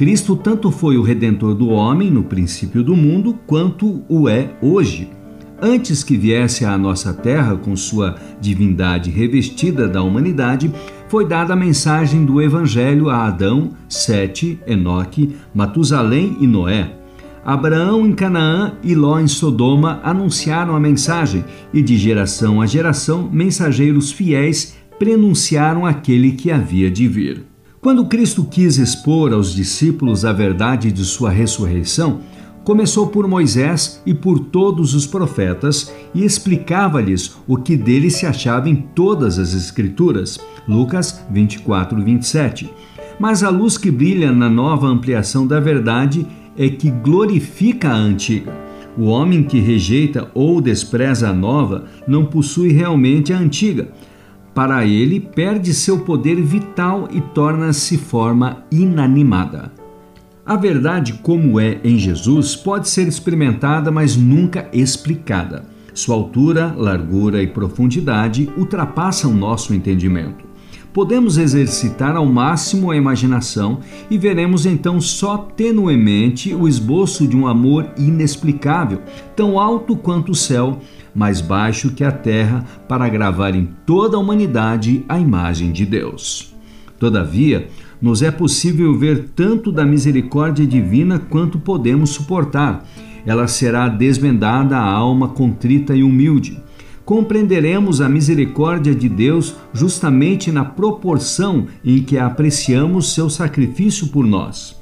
Cristo 0.00 0.34
tanto 0.34 0.70
foi 0.70 0.96
o 0.96 1.02
redentor 1.02 1.54
do 1.54 1.68
homem 1.68 2.10
no 2.10 2.22
princípio 2.22 2.82
do 2.82 2.96
mundo, 2.96 3.38
quanto 3.46 4.02
o 4.08 4.30
é 4.30 4.48
hoje. 4.62 5.10
Antes 5.60 6.02
que 6.02 6.16
viesse 6.16 6.64
à 6.64 6.78
nossa 6.78 7.12
terra 7.12 7.54
com 7.54 7.76
sua 7.76 8.16
divindade 8.40 9.10
revestida 9.10 9.86
da 9.86 10.02
humanidade, 10.02 10.72
foi 11.06 11.28
dada 11.28 11.52
a 11.52 11.56
mensagem 11.56 12.24
do 12.24 12.40
Evangelho 12.40 13.10
a 13.10 13.26
Adão, 13.26 13.72
Sete, 13.90 14.58
Enoque, 14.66 15.36
Matusalém 15.54 16.34
e 16.40 16.46
Noé. 16.46 16.96
Abraão 17.44 18.06
em 18.06 18.14
Canaã 18.14 18.72
e 18.82 18.94
Ló 18.94 19.20
em 19.20 19.28
Sodoma 19.28 20.00
anunciaram 20.02 20.74
a 20.74 20.80
mensagem, 20.80 21.44
e 21.74 21.82
de 21.82 21.98
geração 21.98 22.62
a 22.62 22.64
geração, 22.64 23.28
mensageiros 23.30 24.10
fiéis 24.10 24.78
prenunciaram 24.98 25.84
aquele 25.84 26.32
que 26.32 26.50
havia 26.50 26.90
de 26.90 27.06
vir. 27.06 27.49
Quando 27.80 28.04
Cristo 28.04 28.44
quis 28.44 28.76
expor 28.76 29.32
aos 29.32 29.54
discípulos 29.54 30.26
a 30.26 30.34
verdade 30.34 30.92
de 30.92 31.02
sua 31.02 31.30
ressurreição, 31.30 32.20
começou 32.62 33.06
por 33.06 33.26
Moisés 33.26 34.02
e 34.04 34.12
por 34.12 34.38
todos 34.38 34.92
os 34.92 35.06
profetas 35.06 35.90
e 36.14 36.22
explicava-lhes 36.22 37.34
o 37.48 37.56
que 37.56 37.78
dele 37.78 38.10
se 38.10 38.26
achava 38.26 38.68
em 38.68 38.76
todas 38.76 39.38
as 39.38 39.54
Escrituras. 39.54 40.38
Lucas 40.68 41.24
24, 41.30 42.04
27. 42.04 42.70
Mas 43.18 43.42
a 43.42 43.48
luz 43.48 43.78
que 43.78 43.90
brilha 43.90 44.30
na 44.30 44.50
nova 44.50 44.86
ampliação 44.86 45.46
da 45.46 45.58
verdade 45.58 46.26
é 46.58 46.68
que 46.68 46.90
glorifica 46.90 47.88
a 47.88 47.96
antiga. 47.96 48.52
O 48.98 49.04
homem 49.04 49.42
que 49.42 49.58
rejeita 49.58 50.30
ou 50.34 50.60
despreza 50.60 51.30
a 51.30 51.32
nova 51.32 51.86
não 52.06 52.26
possui 52.26 52.72
realmente 52.72 53.32
a 53.32 53.38
antiga 53.38 53.88
para 54.54 54.84
ele, 54.84 55.20
perde 55.20 55.72
seu 55.72 56.00
poder 56.00 56.40
vital 56.42 57.08
e 57.10 57.20
torna-se 57.20 57.96
forma 57.96 58.64
inanimada. 58.70 59.72
A 60.44 60.56
verdade, 60.56 61.14
como 61.22 61.60
é 61.60 61.80
em 61.84 61.96
Jesus, 61.96 62.56
pode 62.56 62.88
ser 62.88 63.06
experimentada, 63.06 63.90
mas 63.90 64.16
nunca 64.16 64.68
explicada. 64.72 65.64
Sua 65.94 66.16
altura, 66.16 66.74
largura 66.76 67.42
e 67.42 67.46
profundidade 67.46 68.50
ultrapassam 68.56 69.32
nosso 69.32 69.74
entendimento. 69.74 70.50
Podemos 70.92 71.38
exercitar 71.38 72.16
ao 72.16 72.26
máximo 72.26 72.90
a 72.90 72.96
imaginação 72.96 73.78
e 74.10 74.18
veremos 74.18 74.66
então 74.66 75.00
só 75.00 75.38
tenuemente 75.38 76.52
o 76.52 76.66
esboço 76.66 77.28
de 77.28 77.36
um 77.36 77.46
amor 77.46 77.88
inexplicável, 77.96 79.00
tão 79.36 79.56
alto 79.56 79.94
quanto 79.94 80.32
o 80.32 80.34
céu, 80.34 80.80
mais 81.14 81.40
baixo 81.40 81.90
que 81.90 82.04
a 82.04 82.12
terra, 82.12 82.64
para 82.88 83.08
gravar 83.08 83.54
em 83.54 83.68
toda 83.84 84.16
a 84.16 84.20
humanidade 84.20 85.04
a 85.08 85.18
imagem 85.18 85.72
de 85.72 85.84
Deus. 85.84 86.54
Todavia, 86.98 87.68
nos 88.00 88.22
é 88.22 88.30
possível 88.30 88.96
ver 88.98 89.30
tanto 89.34 89.70
da 89.70 89.84
misericórdia 89.84 90.66
divina 90.66 91.18
quanto 91.18 91.58
podemos 91.58 92.10
suportar. 92.10 92.84
Ela 93.26 93.46
será 93.46 93.88
desvendada 93.88 94.76
à 94.76 94.82
alma 94.82 95.28
contrita 95.28 95.94
e 95.94 96.02
humilde. 96.02 96.58
compreenderemos 97.04 98.00
a 98.00 98.08
misericórdia 98.08 98.94
de 98.94 99.08
Deus 99.08 99.56
justamente 99.72 100.52
na 100.52 100.64
proporção 100.64 101.66
em 101.84 102.04
que 102.04 102.16
apreciamos 102.16 103.12
seu 103.12 103.28
sacrifício 103.28 104.06
por 104.08 104.24
nós. 104.24 104.79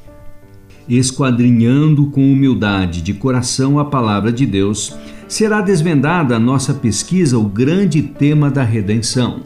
Esquadrinhando 0.89 2.07
com 2.07 2.33
humildade 2.33 3.03
de 3.03 3.13
coração 3.13 3.79
a 3.79 3.85
palavra 3.85 4.33
de 4.33 4.47
Deus, 4.47 4.97
será 5.29 5.61
desvendada 5.61 6.37
a 6.37 6.39
nossa 6.39 6.73
pesquisa 6.73 7.39
o 7.39 7.45
grande 7.45 8.01
tema 8.01 8.51
da 8.51 8.63
redenção. 8.63 9.41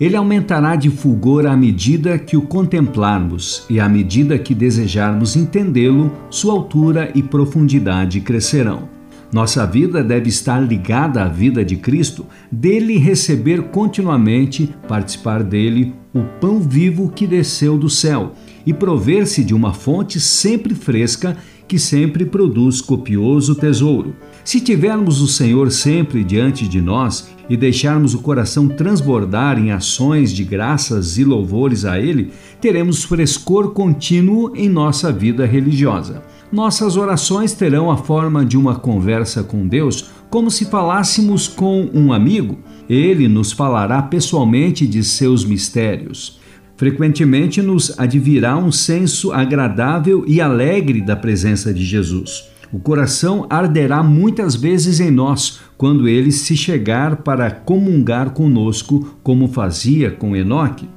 Ele 0.00 0.16
aumentará 0.16 0.76
de 0.76 0.88
fulgor 0.88 1.44
à 1.44 1.54
medida 1.54 2.18
que 2.18 2.34
o 2.34 2.40
contemplarmos 2.40 3.66
e 3.68 3.78
à 3.78 3.86
medida 3.86 4.38
que 4.38 4.54
desejarmos 4.54 5.36
entendê-lo, 5.36 6.10
sua 6.30 6.54
altura 6.54 7.12
e 7.14 7.22
profundidade 7.22 8.20
crescerão. 8.22 8.88
Nossa 9.30 9.66
vida 9.66 10.02
deve 10.02 10.30
estar 10.30 10.58
ligada 10.58 11.22
à 11.22 11.28
vida 11.28 11.62
de 11.62 11.76
Cristo, 11.76 12.26
dele 12.50 12.96
receber 12.96 13.64
continuamente, 13.64 14.74
participar 14.88 15.42
dele, 15.42 15.94
o 16.14 16.22
pão 16.40 16.58
vivo 16.58 17.10
que 17.10 17.26
desceu 17.26 17.76
do 17.76 17.90
céu, 17.90 18.32
e 18.70 18.72
prover-se 18.72 19.42
de 19.42 19.52
uma 19.52 19.72
fonte 19.74 20.20
sempre 20.20 20.76
fresca 20.76 21.36
que 21.66 21.76
sempre 21.76 22.24
produz 22.24 22.80
copioso 22.80 23.56
tesouro. 23.56 24.14
Se 24.44 24.60
tivermos 24.60 25.20
o 25.20 25.26
Senhor 25.26 25.72
sempre 25.72 26.22
diante 26.22 26.68
de 26.68 26.80
nós 26.80 27.32
e 27.48 27.56
deixarmos 27.56 28.14
o 28.14 28.20
coração 28.20 28.68
transbordar 28.68 29.58
em 29.58 29.72
ações 29.72 30.32
de 30.32 30.44
graças 30.44 31.18
e 31.18 31.24
louvores 31.24 31.84
a 31.84 31.98
Ele, 31.98 32.30
teremos 32.60 33.02
frescor 33.02 33.72
contínuo 33.72 34.52
em 34.54 34.68
nossa 34.68 35.10
vida 35.12 35.44
religiosa. 35.44 36.22
Nossas 36.52 36.96
orações 36.96 37.52
terão 37.52 37.90
a 37.90 37.96
forma 37.96 38.44
de 38.44 38.56
uma 38.56 38.76
conversa 38.76 39.42
com 39.42 39.66
Deus, 39.66 40.10
como 40.30 40.48
se 40.48 40.64
falássemos 40.64 41.48
com 41.48 41.90
um 41.92 42.12
amigo. 42.12 42.60
Ele 42.88 43.26
nos 43.26 43.50
falará 43.50 44.00
pessoalmente 44.00 44.86
de 44.86 45.02
seus 45.02 45.44
mistérios. 45.44 46.38
Frequentemente 46.80 47.60
nos 47.60 47.92
advirá 47.98 48.56
um 48.56 48.72
senso 48.72 49.32
agradável 49.32 50.24
e 50.26 50.40
alegre 50.40 51.02
da 51.02 51.14
presença 51.14 51.74
de 51.74 51.84
Jesus. 51.84 52.48
O 52.72 52.78
coração 52.78 53.46
arderá 53.50 54.02
muitas 54.02 54.54
vezes 54.54 54.98
em 54.98 55.10
nós 55.10 55.60
quando 55.76 56.08
ele 56.08 56.32
se 56.32 56.56
chegar 56.56 57.16
para 57.16 57.50
comungar 57.50 58.30
conosco, 58.30 59.18
como 59.22 59.46
fazia 59.46 60.10
com 60.10 60.34
Enoque. 60.34 60.88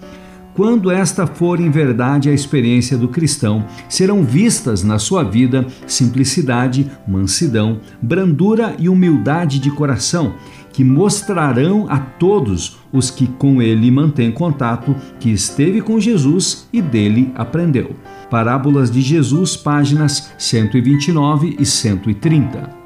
Quando 0.54 0.90
esta 0.90 1.28
for 1.28 1.60
em 1.60 1.70
verdade 1.70 2.30
a 2.30 2.34
experiência 2.34 2.98
do 2.98 3.10
cristão, 3.10 3.66
serão 3.90 4.24
vistas 4.24 4.84
na 4.84 4.98
sua 4.98 5.22
vida 5.22 5.68
simplicidade, 5.86 6.90
mansidão, 7.06 7.82
brandura 8.02 8.74
e 8.80 8.88
humildade 8.88 9.60
de 9.60 9.70
coração, 9.70 10.36
que 10.72 10.82
mostrarão 10.82 11.88
a 11.90 12.00
todos 12.00 12.83
os 12.94 13.10
que 13.10 13.28
com 13.28 13.62
ele 13.62 13.90
mantêm 13.90 14.32
contato 14.32 14.96
que 15.20 15.32
esteve 15.32 15.82
com 15.82 16.00
Jesus 16.00 16.68
e 16.72 16.82
dele 16.82 17.32
aprendeu. 17.36 17.96
Parábolas 18.30 18.92
de 18.92 19.02
Jesus, 19.02 19.58
páginas 19.58 20.32
129 20.38 21.58
e 21.60 21.66
130. 21.66 22.84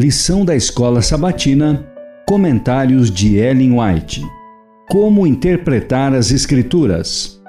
Lição 0.00 0.46
da 0.46 0.56
Escola 0.56 1.02
Sabatina, 1.02 1.86
Comentários 2.30 3.10
de 3.10 3.38
Ellen 3.38 3.80
White. 3.80 4.24
Como 4.88 5.26
interpretar 5.26 6.14
as 6.14 6.30
Escrituras? 6.30 7.42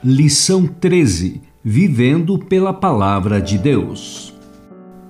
Lição 0.00 0.64
13: 0.64 1.42
Vivendo 1.64 2.38
pela 2.38 2.72
Palavra 2.72 3.40
de 3.40 3.58
Deus. 3.58 4.32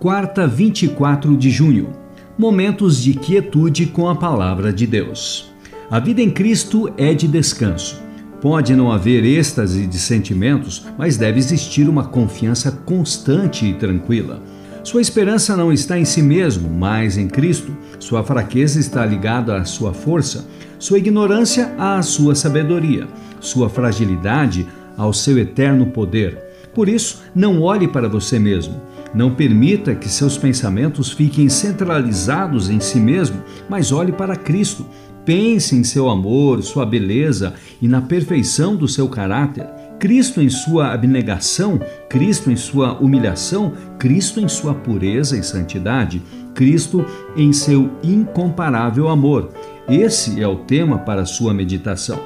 Quarta, 0.00 0.46
24 0.46 1.36
de 1.36 1.50
junho. 1.50 1.90
Momentos 2.38 3.02
de 3.02 3.12
quietude 3.12 3.84
com 3.84 4.08
a 4.08 4.16
Palavra 4.16 4.72
de 4.72 4.86
Deus. 4.86 5.52
A 5.90 6.00
vida 6.00 6.22
em 6.22 6.30
Cristo 6.30 6.90
é 6.96 7.12
de 7.12 7.28
descanso. 7.28 8.02
Pode 8.40 8.74
não 8.74 8.90
haver 8.90 9.26
êxtase 9.26 9.86
de 9.86 9.98
sentimentos, 9.98 10.86
mas 10.96 11.18
deve 11.18 11.38
existir 11.38 11.86
uma 11.86 12.04
confiança 12.04 12.72
constante 12.72 13.66
e 13.66 13.74
tranquila. 13.74 14.42
Sua 14.86 15.00
esperança 15.00 15.56
não 15.56 15.72
está 15.72 15.98
em 15.98 16.04
si 16.04 16.22
mesmo, 16.22 16.70
mas 16.70 17.18
em 17.18 17.26
Cristo. 17.26 17.76
Sua 17.98 18.22
fraqueza 18.22 18.78
está 18.78 19.04
ligada 19.04 19.56
à 19.56 19.64
sua 19.64 19.92
força, 19.92 20.46
sua 20.78 20.98
ignorância 20.98 21.74
à 21.76 22.00
sua 22.02 22.36
sabedoria, 22.36 23.08
sua 23.40 23.68
fragilidade 23.68 24.64
ao 24.96 25.12
seu 25.12 25.38
eterno 25.38 25.86
poder. 25.86 26.38
Por 26.72 26.88
isso, 26.88 27.24
não 27.34 27.62
olhe 27.62 27.88
para 27.88 28.08
você 28.08 28.38
mesmo. 28.38 28.80
Não 29.12 29.34
permita 29.34 29.92
que 29.92 30.08
seus 30.08 30.38
pensamentos 30.38 31.10
fiquem 31.10 31.48
centralizados 31.48 32.70
em 32.70 32.78
si 32.78 33.00
mesmo, 33.00 33.42
mas 33.68 33.90
olhe 33.90 34.12
para 34.12 34.36
Cristo. 34.36 34.86
Pense 35.24 35.74
em 35.74 35.82
seu 35.82 36.08
amor, 36.08 36.62
sua 36.62 36.86
beleza 36.86 37.54
e 37.82 37.88
na 37.88 38.00
perfeição 38.00 38.76
do 38.76 38.86
seu 38.86 39.08
caráter. 39.08 39.66
Cristo 39.98 40.42
em 40.42 40.48
sua 40.48 40.92
abnegação, 40.92 41.80
Cristo 42.08 42.50
em 42.50 42.56
sua 42.56 42.98
humilhação, 42.98 43.72
Cristo 43.98 44.40
em 44.40 44.48
sua 44.48 44.74
pureza 44.74 45.36
e 45.36 45.42
santidade, 45.42 46.22
Cristo 46.54 47.04
em 47.36 47.52
seu 47.52 47.90
incomparável 48.02 49.08
amor. 49.08 49.50
Esse 49.88 50.42
é 50.42 50.46
o 50.46 50.56
tema 50.56 50.98
para 50.98 51.24
sua 51.24 51.54
meditação. 51.54 52.20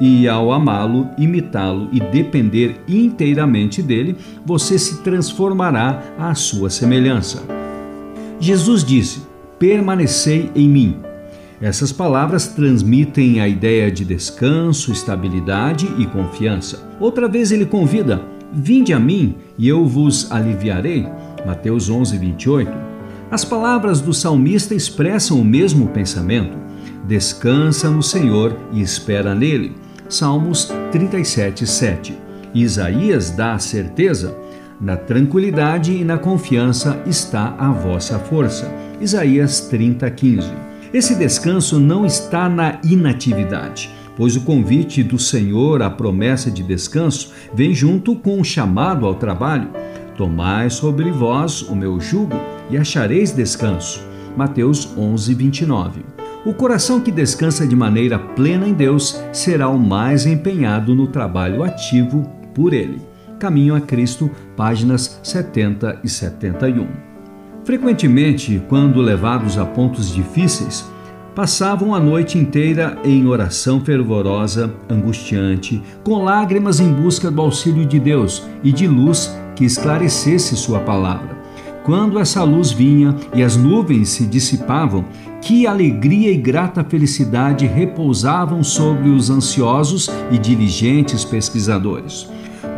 E 0.00 0.28
ao 0.28 0.52
amá-lo, 0.52 1.08
imitá-lo 1.16 1.88
e 1.92 2.00
depender 2.00 2.80
inteiramente 2.88 3.80
dele, 3.80 4.16
você 4.44 4.78
se 4.78 5.02
transformará 5.02 6.02
à 6.18 6.34
sua 6.34 6.68
semelhança. 6.68 7.42
Jesus 8.40 8.84
disse: 8.84 9.22
Permanecei 9.58 10.50
em 10.54 10.68
mim 10.68 11.13
essas 11.64 11.90
palavras 11.90 12.46
transmitem 12.46 13.40
a 13.40 13.48
ideia 13.48 13.90
de 13.90 14.04
descanso, 14.04 14.92
estabilidade 14.92 15.88
e 15.96 16.04
confiança. 16.04 16.86
Outra 17.00 17.26
vez 17.26 17.50
ele 17.50 17.64
convida: 17.64 18.20
Vinde 18.52 18.92
a 18.92 19.00
mim 19.00 19.36
e 19.56 19.66
eu 19.66 19.86
vos 19.86 20.30
aliviarei. 20.30 21.08
Mateus 21.46 21.88
11, 21.88 22.18
28. 22.18 22.70
As 23.30 23.46
palavras 23.46 24.02
do 24.02 24.12
salmista 24.12 24.74
expressam 24.74 25.40
o 25.40 25.44
mesmo 25.44 25.88
pensamento. 25.88 26.54
Descansa 27.08 27.88
no 27.88 28.02
Senhor 28.02 28.54
e 28.70 28.82
espera 28.82 29.34
nele. 29.34 29.72
Salmos 30.06 30.70
37, 30.92 31.66
7. 31.66 32.14
Isaías 32.52 33.30
dá 33.30 33.54
a 33.54 33.58
certeza: 33.58 34.36
na 34.78 34.98
tranquilidade 34.98 35.94
e 35.94 36.04
na 36.04 36.18
confiança 36.18 37.02
está 37.06 37.54
a 37.58 37.70
vossa 37.70 38.18
força. 38.18 38.70
Isaías 39.00 39.60
30, 39.62 40.10
15. 40.10 40.73
Esse 40.94 41.16
descanso 41.16 41.80
não 41.80 42.06
está 42.06 42.48
na 42.48 42.78
inatividade, 42.84 43.90
pois 44.16 44.36
o 44.36 44.42
convite 44.42 45.02
do 45.02 45.18
Senhor 45.18 45.82
à 45.82 45.90
promessa 45.90 46.52
de 46.52 46.62
descanso 46.62 47.32
vem 47.52 47.74
junto 47.74 48.14
com 48.14 48.40
o 48.40 48.44
chamado 48.44 49.04
ao 49.04 49.16
trabalho. 49.16 49.70
Tomai 50.16 50.70
sobre 50.70 51.10
vós 51.10 51.62
o 51.62 51.74
meu 51.74 51.98
jugo 51.98 52.36
e 52.70 52.78
achareis 52.78 53.32
descanso. 53.32 54.06
Mateus 54.36 54.96
11, 54.96 55.34
29. 55.34 56.02
O 56.46 56.54
coração 56.54 57.00
que 57.00 57.10
descansa 57.10 57.66
de 57.66 57.74
maneira 57.74 58.16
plena 58.16 58.68
em 58.68 58.72
Deus 58.72 59.20
será 59.32 59.68
o 59.68 59.76
mais 59.76 60.26
empenhado 60.26 60.94
no 60.94 61.08
trabalho 61.08 61.64
ativo 61.64 62.22
por 62.54 62.72
Ele. 62.72 63.02
Caminho 63.40 63.74
a 63.74 63.80
Cristo, 63.80 64.30
páginas 64.56 65.18
70 65.24 66.02
e 66.04 66.08
71. 66.08 67.13
Frequentemente, 67.64 68.62
quando 68.68 69.00
levados 69.00 69.56
a 69.56 69.64
pontos 69.64 70.14
difíceis, 70.14 70.84
passavam 71.34 71.94
a 71.94 71.98
noite 71.98 72.36
inteira 72.36 72.98
em 73.02 73.26
oração 73.26 73.80
fervorosa, 73.80 74.72
angustiante, 74.88 75.82
com 76.04 76.22
lágrimas 76.22 76.78
em 76.78 76.92
busca 76.92 77.30
do 77.30 77.40
auxílio 77.40 77.86
de 77.86 77.98
Deus 77.98 78.44
e 78.62 78.70
de 78.70 78.86
luz 78.86 79.34
que 79.56 79.64
esclarecesse 79.64 80.54
Sua 80.56 80.80
palavra. 80.80 81.42
Quando 81.84 82.18
essa 82.18 82.42
luz 82.44 82.70
vinha 82.70 83.16
e 83.34 83.42
as 83.42 83.56
nuvens 83.56 84.10
se 84.10 84.26
dissipavam, 84.26 85.04
que 85.40 85.66
alegria 85.66 86.30
e 86.30 86.36
grata 86.36 86.84
felicidade 86.84 87.66
repousavam 87.66 88.62
sobre 88.62 89.08
os 89.08 89.30
ansiosos 89.30 90.10
e 90.30 90.38
diligentes 90.38 91.24
pesquisadores. 91.24 92.28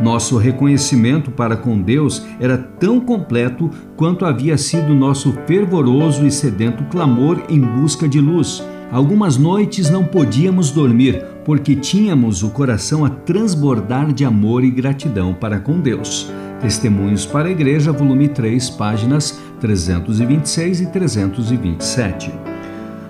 Nosso 0.01 0.37
reconhecimento 0.37 1.31
para 1.31 1.57
com 1.57 1.81
Deus 1.81 2.25
era 2.39 2.57
tão 2.57 2.99
completo 2.99 3.69
quanto 3.95 4.25
havia 4.25 4.57
sido 4.57 4.93
nosso 4.93 5.33
fervoroso 5.47 6.25
e 6.25 6.31
sedento 6.31 6.83
clamor 6.85 7.43
em 7.49 7.59
busca 7.59 8.07
de 8.07 8.21
luz. 8.21 8.63
Algumas 8.91 9.37
noites 9.37 9.89
não 9.89 10.05
podíamos 10.05 10.71
dormir 10.71 11.23
porque 11.43 11.75
tínhamos 11.75 12.43
o 12.43 12.49
coração 12.49 13.03
a 13.03 13.09
transbordar 13.09 14.13
de 14.13 14.23
amor 14.23 14.63
e 14.63 14.69
gratidão 14.69 15.33
para 15.33 15.59
com 15.59 15.79
Deus. 15.79 16.31
Testemunhos 16.61 17.25
para 17.25 17.47
a 17.47 17.51
Igreja, 17.51 17.91
volume 17.91 18.27
3, 18.29 18.69
páginas 18.71 19.39
326 19.59 20.81
e 20.81 20.85
327. 20.87 22.56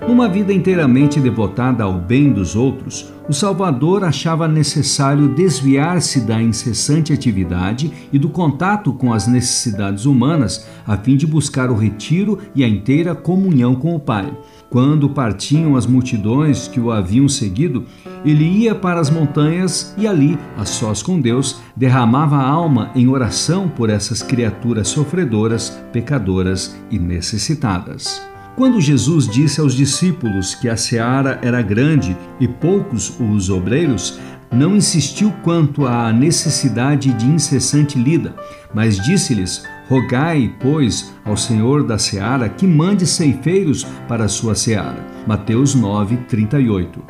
Numa 0.08 0.26
vida 0.26 0.54
inteiramente 0.54 1.20
devotada 1.20 1.84
ao 1.84 1.92
bem 1.92 2.32
dos 2.32 2.56
outros, 2.56 3.12
o 3.28 3.32
Salvador 3.34 4.04
achava 4.04 4.48
necessário 4.48 5.28
desviar-se 5.28 6.22
da 6.22 6.40
incessante 6.40 7.12
atividade 7.12 7.92
e 8.10 8.18
do 8.18 8.30
contato 8.30 8.90
com 8.90 9.12
as 9.12 9.26
necessidades 9.26 10.06
humanas, 10.06 10.66
a 10.86 10.96
fim 10.96 11.14
de 11.14 11.26
buscar 11.26 11.70
o 11.70 11.76
retiro 11.76 12.38
e 12.54 12.64
a 12.64 12.68
inteira 12.68 13.14
comunhão 13.14 13.74
com 13.74 13.94
o 13.94 14.00
Pai. 14.00 14.32
Quando 14.70 15.10
partiam 15.10 15.76
as 15.76 15.86
multidões 15.86 16.68
que 16.68 16.80
o 16.80 16.90
haviam 16.90 17.28
seguido, 17.28 17.84
ele 18.24 18.44
ia 18.44 18.74
para 18.74 19.00
as 19.00 19.10
montanhas 19.10 19.94
e 19.98 20.06
ali, 20.06 20.38
a 20.56 20.64
sós 20.64 21.02
com 21.02 21.20
Deus, 21.20 21.60
derramava 21.76 22.38
a 22.38 22.48
alma 22.48 22.90
em 22.94 23.08
oração 23.08 23.68
por 23.68 23.90
essas 23.90 24.22
criaturas 24.22 24.88
sofredoras, 24.88 25.68
pecadoras 25.92 26.74
e 26.90 26.98
necessitadas. 26.98 28.27
Quando 28.58 28.80
Jesus 28.80 29.28
disse 29.28 29.60
aos 29.60 29.72
discípulos 29.72 30.56
que 30.56 30.68
a 30.68 30.76
seara 30.76 31.38
era 31.42 31.62
grande 31.62 32.16
e 32.40 32.48
poucos 32.48 33.14
os 33.20 33.48
obreiros, 33.50 34.18
não 34.50 34.74
insistiu 34.74 35.32
quanto 35.44 35.86
à 35.86 36.12
necessidade 36.12 37.12
de 37.12 37.24
incessante 37.24 37.96
lida, 37.96 38.34
mas 38.74 38.98
disse-lhes: 38.98 39.62
Rogai, 39.88 40.52
pois, 40.58 41.14
ao 41.24 41.36
Senhor 41.36 41.84
da 41.84 41.98
seara 41.98 42.48
que 42.48 42.66
mande 42.66 43.06
ceifeiros 43.06 43.84
para 44.08 44.24
a 44.24 44.28
sua 44.28 44.56
seara. 44.56 45.06
Mateus 45.24 45.76
9, 45.76 46.16
38. 46.28 47.00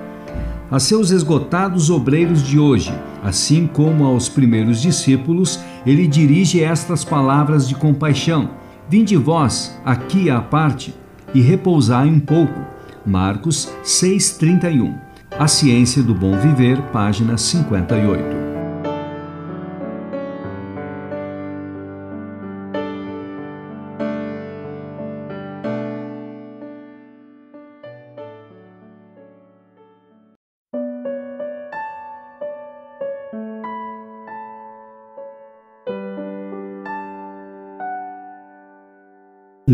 A 0.71 0.79
seus 0.79 1.11
esgotados 1.11 1.89
obreiros 1.89 2.43
de 2.43 2.59
hoje, 2.59 2.93
assim 3.25 3.67
como 3.67 4.05
aos 4.05 4.29
primeiros 4.29 4.83
discípulos, 4.83 5.59
ele 5.87 6.07
dirige 6.07 6.63
estas 6.63 7.07
palavras 7.07 7.67
de 7.67 7.75
compaixão: 7.75 8.51
Vinde 8.87 9.17
vós, 9.17 9.75
aqui 9.83 10.29
à 10.29 10.43
parte, 10.43 10.95
e 11.35 11.41
repousai 11.41 12.09
um 12.09 12.21
pouco. 12.21 12.61
Marcos 13.05 13.69
6:31. 13.83 14.95
A 15.38 15.47
Ciência 15.47 16.03
do 16.03 16.14
Bom 16.14 16.37
Viver, 16.38 16.81
página 16.93 17.37
58. 17.37 18.58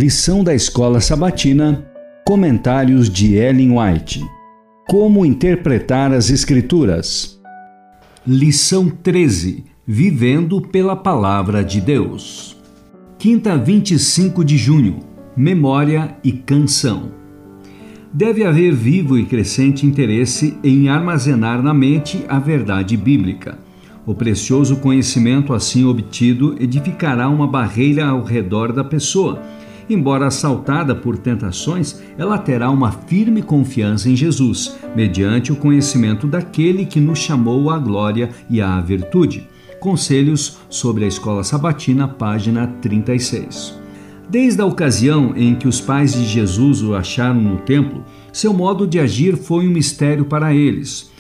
Lição 0.05 0.45
da 0.45 0.55
Escola 0.55 1.01
Sabatina, 1.01 1.83
Comentários 2.27 3.09
de 3.09 3.37
Ellen 3.37 3.79
White. 3.79 4.23
Como 4.87 5.25
interpretar 5.25 6.13
as 6.13 6.29
Escrituras? 6.29 7.41
Lição 8.27 8.91
13: 8.91 9.65
Vivendo 9.87 10.61
pela 10.61 10.95
Palavra 10.95 11.65
de 11.65 11.81
Deus. 11.81 12.55
Quinta, 13.19 13.57
25 13.57 14.45
de 14.45 14.59
junho. 14.59 15.01
Memória 15.35 16.15
e 16.23 16.33
canção. 16.33 17.13
Deve 18.13 18.45
haver 18.45 18.75
vivo 18.75 19.19
e 19.19 19.25
crescente 19.25 19.87
interesse 19.87 20.55
em 20.63 20.91
armazenar 20.91 21.63
na 21.63 21.73
mente 21.73 22.23
a 22.29 22.39
verdade 22.39 22.95
bíblica. 22.95 23.59
O 24.05 24.15
precioso 24.15 24.77
conhecimento 24.77 25.55
assim 25.55 25.87
obtido 25.87 26.57
edificará 26.61 27.27
uma 27.27 27.47
barreira 27.47 28.05
ao 28.05 28.23
redor 28.23 28.71
da 28.71 28.85
pessoa 28.85 29.41
Embora 29.89 30.27
assaltada 30.27 30.95
por 30.95 31.19
tentações, 31.19 32.03
ela 32.17 32.39
terá 32.39 32.71
uma 32.71 32.91
firme 32.91 33.43
confiança 33.43 34.09
em 34.09 34.17
Jesus, 34.17 34.77
mediante 34.97 35.53
o 35.53 35.57
conhecimento 35.57 36.27
daquele 36.27 36.87
que 36.87 37.01
nos 37.01 37.19
chamou 37.19 37.71
à 37.71 37.79
glória 37.79 38.31
e 38.49 38.61
à 38.61 38.81
virtude. 38.81 39.47
Conselhos 39.81 40.59
sobre 40.71 41.05
a 41.05 41.09
Escola 41.09 41.45
Sabatina, 41.45 42.09
página 42.09 42.67
36. 42.81 43.79
Desde 44.31 44.63
a 44.63 44.65
ocasião 44.65 45.35
em 45.37 45.55
que 45.55 45.69
os 45.69 45.81
pais 45.81 46.15
de 46.15 46.25
Jesus 46.25 46.83
o 46.83 46.95
acharam 46.95 47.41
no 47.41 47.59
templo, 47.59 48.03
seu 48.33 48.55
modo 48.55 48.87
de 48.87 48.99
agir 48.99 49.37
foi 49.37 49.69
um 49.69 49.71
mistério 49.71 50.25
para 50.25 50.55
eles. 50.55 51.13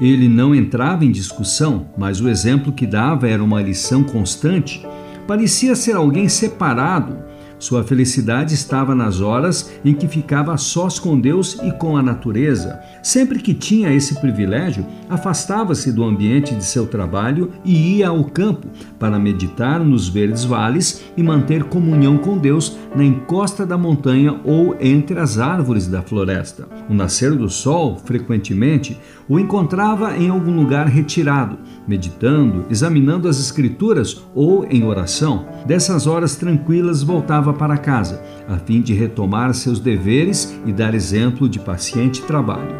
Ele 0.00 0.28
não 0.28 0.54
entrava 0.54 1.04
em 1.04 1.10
discussão, 1.10 1.88
mas 1.98 2.20
o 2.20 2.28
exemplo 2.28 2.72
que 2.72 2.86
dava 2.86 3.28
era 3.28 3.42
uma 3.42 3.60
lição 3.60 4.04
constante. 4.04 4.86
Parecia 5.26 5.74
ser 5.74 5.96
alguém 5.96 6.28
separado, 6.28 7.18
sua 7.62 7.84
felicidade 7.84 8.54
estava 8.54 8.92
nas 8.92 9.20
horas 9.20 9.72
em 9.84 9.94
que 9.94 10.08
ficava 10.08 10.56
sós 10.56 10.98
com 10.98 11.16
Deus 11.16 11.56
e 11.62 11.70
com 11.70 11.96
a 11.96 12.02
natureza. 12.02 12.80
Sempre 13.04 13.38
que 13.38 13.54
tinha 13.54 13.94
esse 13.94 14.16
privilégio, 14.16 14.84
afastava-se 15.08 15.92
do 15.92 16.02
ambiente 16.02 16.56
de 16.56 16.64
seu 16.64 16.88
trabalho 16.88 17.52
e 17.64 17.98
ia 17.98 18.08
ao 18.08 18.24
campo 18.24 18.66
para 18.98 19.16
meditar 19.16 19.78
nos 19.78 20.08
verdes 20.08 20.42
vales 20.42 21.04
e 21.16 21.22
manter 21.22 21.62
comunhão 21.62 22.18
com 22.18 22.36
Deus 22.36 22.76
na 22.96 23.04
encosta 23.04 23.64
da 23.64 23.78
montanha 23.78 24.40
ou 24.44 24.76
entre 24.80 25.20
as 25.20 25.38
árvores 25.38 25.86
da 25.86 26.02
floresta. 26.02 26.66
O 26.90 26.94
nascer 26.94 27.32
do 27.32 27.48
sol, 27.48 27.96
frequentemente, 28.04 28.98
o 29.28 29.38
encontrava 29.38 30.16
em 30.16 30.28
algum 30.28 30.56
lugar 30.56 30.88
retirado, 30.88 31.58
meditando, 31.86 32.66
examinando 32.68 33.28
as 33.28 33.38
Escrituras 33.38 34.20
ou 34.34 34.66
em 34.68 34.82
oração. 34.82 35.46
Dessas 35.64 36.08
horas 36.08 36.34
tranquilas 36.34 37.02
voltava 37.02 37.51
para 37.52 37.76
casa, 37.76 38.22
a 38.48 38.56
fim 38.58 38.80
de 38.80 38.94
retomar 38.94 39.52
seus 39.54 39.78
deveres 39.78 40.58
e 40.66 40.72
dar 40.72 40.94
exemplo 40.94 41.48
de 41.48 41.58
paciente 41.58 42.22
trabalho. 42.22 42.74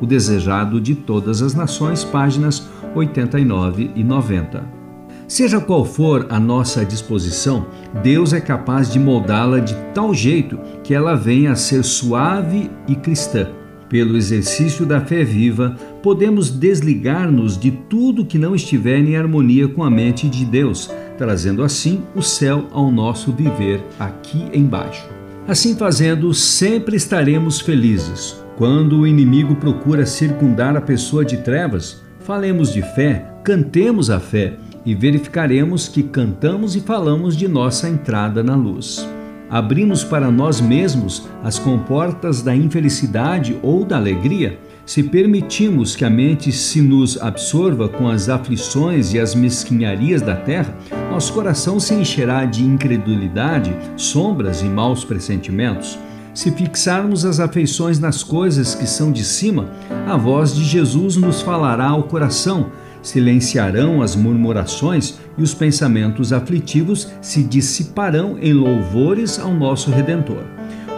O 0.00 0.06
desejado 0.06 0.80
de 0.80 0.94
todas 0.94 1.42
as 1.42 1.54
nações, 1.54 2.04
páginas 2.04 2.68
89 2.94 3.90
e 3.94 4.04
90. 4.04 4.84
Seja 5.26 5.58
qual 5.58 5.84
for 5.84 6.26
a 6.28 6.38
nossa 6.38 6.84
disposição, 6.84 7.66
Deus 8.02 8.32
é 8.32 8.40
capaz 8.40 8.92
de 8.92 8.98
moldá-la 8.98 9.58
de 9.58 9.74
tal 9.94 10.12
jeito 10.12 10.58
que 10.82 10.92
ela 10.92 11.14
venha 11.14 11.52
a 11.52 11.56
ser 11.56 11.82
suave 11.82 12.70
e 12.86 12.94
cristã. 12.94 13.48
Pelo 13.88 14.16
exercício 14.16 14.84
da 14.84 15.00
fé 15.00 15.24
viva, 15.24 15.76
podemos 16.02 16.50
desligar-nos 16.50 17.58
de 17.58 17.70
tudo 17.70 18.26
que 18.26 18.38
não 18.38 18.54
estiver 18.54 18.98
em 18.98 19.16
harmonia 19.16 19.68
com 19.68 19.82
a 19.82 19.90
mente 19.90 20.28
de 20.28 20.44
Deus, 20.44 20.90
trazendo 21.16 21.62
assim 21.62 22.02
o 22.14 22.22
céu 22.22 22.66
ao 22.72 22.90
nosso 22.90 23.32
viver 23.32 23.82
aqui 23.98 24.48
embaixo. 24.52 25.08
Assim 25.46 25.76
fazendo, 25.76 26.32
sempre 26.32 26.96
estaremos 26.96 27.60
felizes. 27.60 28.42
Quando 28.56 29.00
o 29.00 29.06
inimigo 29.06 29.56
procura 29.56 30.06
circundar 30.06 30.76
a 30.76 30.80
pessoa 30.80 31.24
de 31.24 31.38
trevas, 31.38 32.02
falemos 32.20 32.72
de 32.72 32.80
fé, 32.80 33.26
cantemos 33.42 34.10
a 34.10 34.18
fé 34.18 34.56
e 34.86 34.94
verificaremos 34.94 35.88
que 35.88 36.02
cantamos 36.02 36.76
e 36.76 36.80
falamos 36.80 37.36
de 37.36 37.48
nossa 37.48 37.88
entrada 37.88 38.42
na 38.42 38.54
luz. 38.54 39.06
Abrimos 39.50 40.02
para 40.02 40.30
nós 40.30 40.60
mesmos 40.60 41.28
as 41.42 41.58
comportas 41.58 42.42
da 42.42 42.56
infelicidade 42.56 43.58
ou 43.62 43.84
da 43.84 43.96
alegria 43.96 44.58
se 44.86 45.02
permitimos 45.02 45.96
que 45.96 46.04
a 46.04 46.10
mente 46.10 46.52
se 46.52 46.80
nos 46.82 47.20
absorva 47.20 47.88
com 47.88 48.08
as 48.08 48.28
aflições 48.28 49.14
e 49.14 49.18
as 49.18 49.34
mesquinharias 49.34 50.20
da 50.20 50.36
terra, 50.36 50.76
nosso 51.10 51.32
coração 51.32 51.80
se 51.80 51.94
encherá 51.94 52.44
de 52.44 52.62
incredulidade, 52.62 53.74
sombras 53.96 54.60
e 54.60 54.66
maus 54.66 55.04
pressentimentos. 55.04 55.98
Se 56.34 56.50
fixarmos 56.50 57.24
as 57.24 57.40
afeições 57.40 57.98
nas 57.98 58.22
coisas 58.22 58.74
que 58.74 58.86
são 58.86 59.10
de 59.10 59.24
cima, 59.24 59.70
a 60.06 60.16
voz 60.16 60.54
de 60.54 60.64
Jesus 60.64 61.16
nos 61.16 61.40
falará 61.40 61.86
ao 61.86 62.02
coração, 62.02 62.72
silenciarão 63.00 64.02
as 64.02 64.16
murmurações 64.16 65.14
e 65.38 65.42
os 65.42 65.54
pensamentos 65.54 66.32
aflitivos 66.32 67.08
se 67.22 67.42
dissiparão 67.42 68.38
em 68.38 68.52
louvores 68.52 69.38
ao 69.38 69.54
nosso 69.54 69.90
Redentor. 69.90 70.53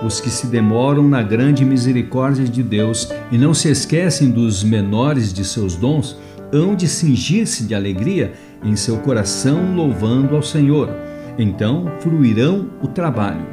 Os 0.07 0.21
que 0.21 0.31
se 0.31 0.47
demoram 0.47 1.09
na 1.09 1.21
grande 1.21 1.65
misericórdia 1.65 2.45
de 2.45 2.63
Deus 2.63 3.13
e 3.33 3.37
não 3.37 3.53
se 3.53 3.69
esquecem 3.69 4.31
dos 4.31 4.63
menores 4.63 5.33
de 5.33 5.45
seus 5.45 5.75
dons, 5.75 6.17
hão 6.53 6.77
de 6.77 6.87
cingir-se 6.87 7.65
de 7.65 7.75
alegria 7.75 8.33
em 8.63 8.77
seu 8.77 8.99
coração, 8.99 9.75
louvando 9.75 10.37
ao 10.37 10.43
Senhor. 10.43 10.89
Então 11.37 11.91
fruirão 11.99 12.71
o 12.81 12.87
trabalho, 12.87 13.45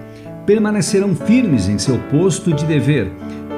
permanecerão 0.45 1.15
firmes 1.15 1.67
em 1.67 1.79
seu 1.79 1.97
posto 2.11 2.53
de 2.53 2.65
dever, 2.65 3.11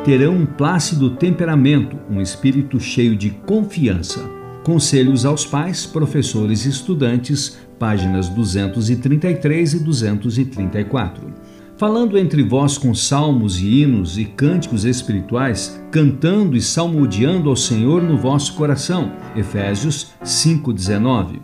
terão 0.05 0.33
um 0.33 0.45
plácido 0.45 1.09
temperamento, 1.09 1.97
um 2.09 2.21
espírito 2.21 2.79
cheio 2.79 3.13
de 3.13 3.29
confiança. 3.29 4.21
Conselhos 4.63 5.25
aos 5.25 5.45
pais, 5.45 5.85
professores 5.85 6.65
e 6.65 6.69
estudantes, 6.69 7.57
páginas 7.77 8.29
233 8.29 9.73
e 9.73 9.79
234 9.79 11.54
falando 11.77 12.17
entre 12.17 12.41
vós 12.41 12.77
com 12.77 12.93
salmos 12.93 13.59
e 13.59 13.81
hinos 13.81 14.17
e 14.17 14.25
cânticos 14.25 14.85
espirituais, 14.85 15.81
cantando 15.91 16.55
e 16.55 16.61
salmodiando 16.61 17.49
ao 17.49 17.55
Senhor 17.55 18.01
no 18.01 18.17
vosso 18.17 18.53
coração. 18.55 19.11
Efésios 19.35 20.13
5:19. 20.23 21.41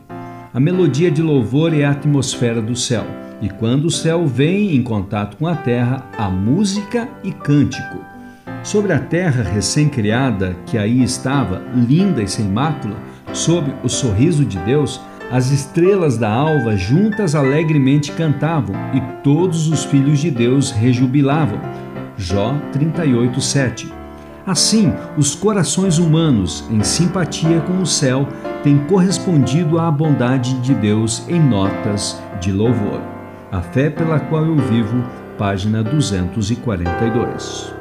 A 0.54 0.60
melodia 0.60 1.12
de 1.12 1.22
louvor 1.22 1.74
é 1.74 1.84
a 1.84 1.92
atmosfera 1.92 2.62
do 2.62 2.76
céu, 2.76 3.06
e 3.42 3.50
quando 3.50 3.86
o 3.86 3.92
céu 3.92 4.26
vem 4.26 4.76
em 4.76 4.84
contato 4.84 5.38
com 5.38 5.48
a 5.48 5.56
terra, 5.56 6.10
há 6.18 6.30
música 6.30 7.10
e 7.24 7.32
cântico. 7.32 8.00
Sobre 8.64 8.94
a 8.94 9.00
terra 9.00 9.44
recém-criada 9.44 10.56
que 10.66 10.78
aí 10.78 11.02
estava, 11.02 11.62
linda 11.76 12.22
e 12.22 12.28
sem 12.28 12.46
mácula, 12.46 12.96
sob 13.34 13.74
o 13.84 13.90
sorriso 13.90 14.46
de 14.46 14.58
Deus, 14.60 15.02
as 15.32 15.50
estrelas 15.50 16.18
da 16.18 16.30
alva 16.30 16.76
juntas 16.76 17.36
alegremente 17.36 18.12
cantavam 18.12 18.76
e 18.94 19.00
todos 19.24 19.70
os 19.70 19.86
filhos 19.86 20.20
de 20.20 20.30
Deus 20.30 20.72
rejubilavam. 20.72 21.60
Jó 22.18 22.54
38, 22.74 23.40
7. 23.40 23.94
Assim, 24.46 24.92
os 25.18 25.34
corações 25.34 25.98
humanos, 25.98 26.66
em 26.70 26.84
simpatia 26.84 27.62
com 27.62 27.82
o 27.82 27.86
céu, 27.86 28.28
têm 28.62 28.78
correspondido 28.80 29.80
à 29.80 29.90
bondade 29.90 30.54
de 30.56 30.74
Deus 30.74 31.24
em 31.30 31.40
notas 31.40 32.22
de 32.42 32.52
louvor. 32.52 33.00
A 33.52 33.62
fé 33.62 33.90
pela 33.90 34.20
qual 34.20 34.46
eu 34.46 34.58
vivo, 34.58 35.02
página 35.38 35.82
242. 35.82 37.81